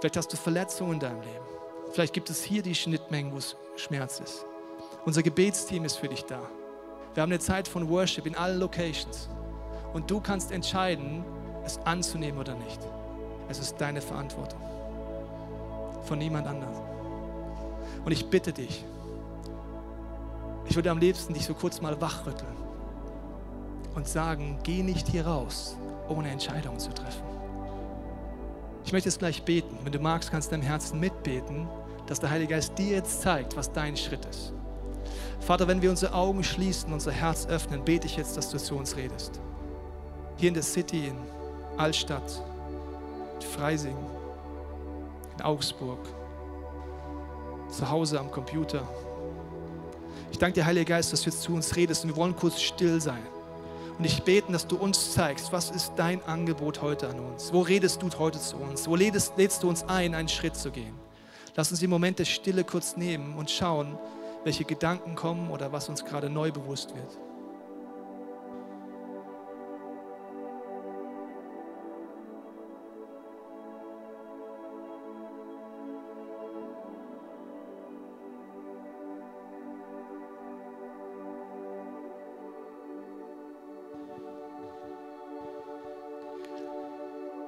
Vielleicht 0.01 0.17
hast 0.17 0.33
du 0.33 0.37
Verletzungen 0.39 0.95
in 0.95 1.01
deinem 1.01 1.21
Leben. 1.21 1.45
Vielleicht 1.93 2.15
gibt 2.15 2.31
es 2.31 2.43
hier 2.43 2.63
die 2.63 2.75
Schnittmengen, 2.75 3.33
wo 3.33 3.37
es 3.37 3.55
Schmerz 3.77 4.19
ist. 4.19 4.47
Unser 5.05 5.23
Gebetsteam 5.23 5.85
ist 5.85 5.97
für 5.97 6.09
dich 6.09 6.25
da. 6.25 6.41
Wir 7.13 7.23
haben 7.23 7.31
eine 7.31 7.39
Zeit 7.39 7.69
von 7.69 7.91
Worship 7.91 8.25
in 8.25 8.35
allen 8.35 8.61
Locations. 8.61 9.29
Und 9.93 10.11
du 10.11 10.21
kannst 10.21 10.53
entscheiden, 10.53 11.23
es 11.65 11.79
anzunehmen 11.85 12.39
oder 12.39 12.55
nicht. 12.55 12.81
Es 13.49 13.59
ist 13.59 13.81
deine 13.81 14.01
Verantwortung. 14.01 14.61
Von 16.05 16.19
niemand 16.19 16.47
anderem. 16.47 16.75
Und 18.05 18.13
ich 18.13 18.29
bitte 18.29 18.53
dich, 18.53 18.85
ich 20.67 20.77
würde 20.77 20.91
am 20.91 20.99
liebsten 20.99 21.35
dich 21.35 21.45
so 21.45 21.55
kurz 21.55 21.81
mal 21.81 22.01
wachrütteln 22.01 22.57
und 23.95 24.09
sagen, 24.09 24.59
geh 24.63 24.83
nicht 24.83 25.09
hier 25.09 25.27
raus, 25.27 25.77
ohne 26.09 26.31
Entscheidungen 26.31 26.79
zu 26.79 26.91
treffen. 26.93 27.23
Ich 28.85 28.93
möchte 28.93 29.09
jetzt 29.09 29.19
gleich 29.19 29.43
beten. 29.45 29.79
Wenn 29.83 29.93
du 29.93 29.99
magst, 29.99 30.31
kannst 30.31 30.49
du 30.49 30.57
deinem 30.57 30.65
Herzen 30.65 31.01
mitbeten, 31.01 31.69
dass 32.07 32.21
der 32.21 32.31
Heilige 32.31 32.55
Geist 32.55 32.77
dir 32.79 32.97
jetzt 32.97 33.23
zeigt, 33.23 33.57
was 33.57 33.73
dein 33.73 33.97
Schritt 33.97 34.25
ist. 34.27 34.53
Vater, 35.41 35.69
wenn 35.69 35.81
wir 35.81 35.91
unsere 35.91 36.15
Augen 36.15 36.45
schließen, 36.45 36.93
unser 36.93 37.13
Herz 37.13 37.47
öffnen, 37.47 37.85
bete 37.85 38.07
ich 38.07 38.17
jetzt, 38.17 38.37
dass 38.37 38.51
du 38.51 38.59
zu 38.59 38.77
uns 38.77 38.97
redest. 38.97 39.41
Hier 40.37 40.49
in 40.49 40.55
der 40.55 40.63
City, 40.63 41.09
in 41.09 41.17
Altstadt, 41.77 42.43
in 43.37 43.43
Freising, 43.43 43.97
in 45.37 45.43
Augsburg, 45.43 45.99
zu 47.69 47.91
Hause 47.91 48.21
am 48.21 48.31
Computer. 48.31 48.87
Ich 50.31 50.39
danke 50.39 50.55
dir, 50.55 50.67
Heiliger 50.67 50.97
Geist, 50.97 51.13
dass 51.13 51.23
du 51.23 51.31
jetzt 51.31 51.43
zu 51.43 51.53
uns 51.53 51.75
redest 51.75 52.05
und 52.05 52.11
wir 52.11 52.17
wollen 52.17 52.37
kurz 52.37 52.61
still 52.61 53.01
sein. 53.01 53.23
Und 53.99 54.05
ich 54.05 54.23
bete, 54.23 54.51
dass 54.51 54.67
du 54.67 54.77
uns 54.77 55.13
zeigst, 55.13 55.53
was 55.53 55.71
ist 55.71 55.93
dein 55.97 56.23
Angebot 56.25 56.83
heute 56.83 57.09
an 57.09 57.21
uns? 57.21 57.53
Wo 57.53 57.61
redest 57.61 58.03
du 58.03 58.09
heute 58.19 58.41
zu 58.41 58.57
uns? 58.57 58.89
Wo 58.89 58.97
lädst, 58.97 59.37
lädst 59.37 59.63
du 59.63 59.69
uns 59.69 59.85
ein, 59.85 60.15
einen 60.15 60.29
Schritt 60.29 60.57
zu 60.57 60.71
gehen? 60.71 60.95
Lass 61.57 61.71
uns 61.71 61.81
den 61.81 61.91
Moment 61.91 62.19
der 62.19 62.25
Stille 62.25 62.65
kurz 62.65 62.97
nehmen 62.97 63.37
und 63.37 63.51
schauen, 63.51 63.97
welche 64.43 64.65
Gedanken 64.65 65.15
kommen 65.15 65.51
oder 65.51 65.73
was 65.73 65.89
uns 65.89 66.05
gerade 66.05 66.29
neu 66.29 66.51
bewusst 66.51 66.95
wird. 66.95 67.19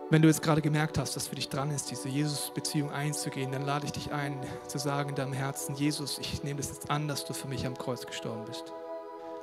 Wenn 0.08 0.22
du 0.22 0.28
jetzt 0.28 0.40
gerade 0.40 0.62
gemerkt 0.62 0.98
hast, 0.98 1.16
dass 1.16 1.26
für 1.26 1.34
dich 1.34 1.48
dran 1.48 1.72
ist, 1.72 1.90
diese 1.90 2.08
Jesus-Beziehung 2.08 2.92
einzugehen, 2.92 3.50
dann 3.50 3.62
lade 3.62 3.86
ich 3.86 3.92
dich 3.92 4.12
ein, 4.12 4.38
zu 4.68 4.78
sagen 4.78 5.08
in 5.08 5.14
deinem 5.16 5.32
Herzen, 5.32 5.74
Jesus, 5.74 6.18
ich 6.18 6.44
nehme 6.44 6.60
das 6.60 6.68
jetzt 6.68 6.90
an, 6.90 7.08
dass 7.08 7.24
du 7.24 7.32
für 7.32 7.48
mich 7.48 7.66
am 7.66 7.76
Kreuz 7.76 8.06
gestorben 8.06 8.44
bist. 8.44 8.72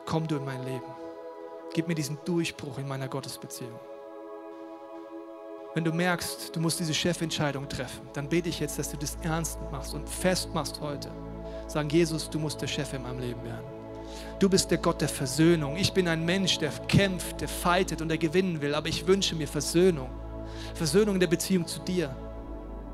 Komm 0.05 0.25
du 0.25 0.37
in 0.37 0.45
mein 0.45 0.63
Leben. 0.63 0.85
Gib 1.73 1.89
mir 1.89 1.95
diesen 1.95 2.17
Durchbruch 2.23 2.77
in 2.77 2.87
meiner 2.87 3.09
Gottesbeziehung. 3.09 3.77
Wenn 5.73 5.83
du 5.83 5.91
merkst, 5.91 6.55
du 6.55 6.61
musst 6.61 6.79
diese 6.79 6.93
Chefentscheidung 6.93 7.67
treffen, 7.67 8.07
dann 8.13 8.29
bete 8.29 8.47
ich 8.47 8.61
jetzt, 8.61 8.79
dass 8.79 8.89
du 8.89 8.95
das 8.95 9.17
ernst 9.21 9.59
machst 9.69 9.93
und 9.93 10.07
fest 10.07 10.53
machst 10.53 10.79
heute. 10.79 11.11
Sagen, 11.67 11.89
Jesus, 11.89 12.29
du 12.29 12.39
musst 12.39 12.61
der 12.61 12.67
Chef 12.67 12.93
in 12.93 13.03
meinem 13.03 13.19
Leben 13.19 13.43
werden. 13.43 13.67
Du 14.39 14.47
bist 14.47 14.71
der 14.71 14.77
Gott 14.77 15.01
der 15.01 15.09
Versöhnung. 15.09 15.75
Ich 15.75 15.91
bin 15.91 16.07
ein 16.07 16.23
Mensch, 16.23 16.57
der 16.59 16.71
kämpft, 16.87 17.41
der 17.41 17.49
fightet 17.49 18.01
und 18.01 18.07
der 18.07 18.17
gewinnen 18.17 18.61
will, 18.61 18.75
aber 18.75 18.87
ich 18.87 19.07
wünsche 19.07 19.35
mir 19.35 19.47
Versöhnung. 19.47 20.09
Versöhnung 20.73 21.15
in 21.15 21.19
der 21.19 21.27
Beziehung 21.27 21.65
zu 21.67 21.79
dir, 21.81 22.15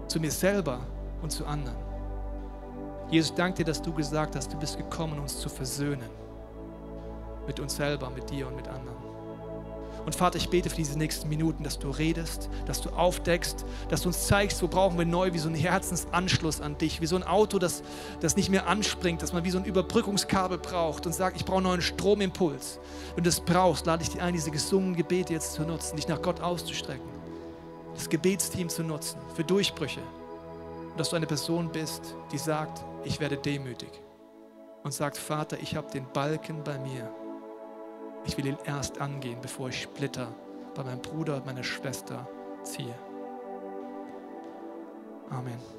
zu 0.07 0.19
mir 0.19 0.31
selber 0.31 0.79
und 1.21 1.31
zu 1.31 1.45
anderen. 1.45 1.77
Jesus, 3.09 3.33
danke 3.33 3.57
dir, 3.57 3.65
dass 3.65 3.81
du 3.81 3.91
gesagt 3.93 4.35
hast, 4.35 4.53
du 4.53 4.57
bist 4.57 4.77
gekommen, 4.77 5.19
uns 5.19 5.39
zu 5.39 5.49
versöhnen. 5.49 6.09
Mit 7.47 7.59
uns 7.59 7.75
selber, 7.75 8.09
mit 8.11 8.29
dir 8.29 8.47
und 8.47 8.55
mit 8.55 8.67
anderen. 8.67 8.97
Und 10.05 10.15
Vater, 10.15 10.37
ich 10.37 10.49
bete 10.49 10.69
für 10.69 10.75
diese 10.75 10.97
nächsten 10.97 11.27
Minuten, 11.27 11.63
dass 11.63 11.77
du 11.77 11.89
redest, 11.89 12.49
dass 12.65 12.81
du 12.81 12.89
aufdeckst, 12.89 13.65
dass 13.89 14.03
du 14.03 14.09
uns 14.09 14.27
zeigst, 14.27 14.61
wo 14.61 14.67
brauchen 14.67 14.97
wir 14.97 15.05
neu, 15.05 15.33
wie 15.33 15.39
so 15.39 15.49
ein 15.49 15.55
Herzensanschluss 15.55 16.61
an 16.61 16.77
dich, 16.77 17.01
wie 17.01 17.05
so 17.05 17.15
ein 17.15 17.23
Auto, 17.23 17.59
das, 17.59 17.83
das 18.19 18.35
nicht 18.35 18.49
mehr 18.49 18.67
anspringt, 18.67 19.21
dass 19.21 19.33
man 19.33 19.43
wie 19.43 19.51
so 19.51 19.57
ein 19.57 19.65
Überbrückungskabel 19.65 20.57
braucht 20.57 21.05
und 21.05 21.13
sagt, 21.13 21.35
ich 21.35 21.45
brauche 21.45 21.57
einen 21.57 21.67
neuen 21.67 21.81
Stromimpuls. 21.81 22.79
Wenn 23.15 23.23
du 23.23 23.29
das 23.29 23.41
brauchst, 23.41 23.85
lade 23.85 24.03
ich 24.03 24.09
dich 24.09 24.21
ein, 24.21 24.33
diese 24.33 24.51
gesungenen 24.51 24.95
Gebete 24.95 25.33
jetzt 25.33 25.53
zu 25.53 25.63
nutzen, 25.63 25.95
dich 25.95 26.07
nach 26.07 26.21
Gott 26.21 26.41
auszustrecken 26.41 27.18
das 27.99 28.09
Gebetsteam 28.09 28.69
zu 28.69 28.81
nutzen 28.81 29.19
für 29.35 29.43
Durchbrüche. 29.43 29.99
Und 30.91 30.97
dass 30.97 31.09
du 31.09 31.17
eine 31.17 31.27
Person 31.27 31.69
bist, 31.69 32.15
die 32.31 32.37
sagt, 32.37 32.81
ich 33.03 33.19
werde 33.19 33.35
demütig. 33.35 33.91
Und 34.83 34.93
sagt, 34.93 35.17
Vater, 35.17 35.57
ich 35.61 35.75
habe 35.75 35.91
den 35.91 36.05
Balken 36.13 36.63
bei 36.63 36.79
mir. 36.79 37.13
Ich 38.25 38.37
will 38.37 38.45
ihn 38.45 38.57
erst 38.63 39.01
angehen, 39.01 39.39
bevor 39.41 39.67
ich 39.67 39.81
Splitter 39.81 40.33
bei 40.75 40.83
meinem 40.83 41.01
Bruder 41.01 41.35
und 41.35 41.45
meiner 41.45 41.63
Schwester 41.63 42.25
ziehe. 42.63 42.95
Amen. 45.29 45.78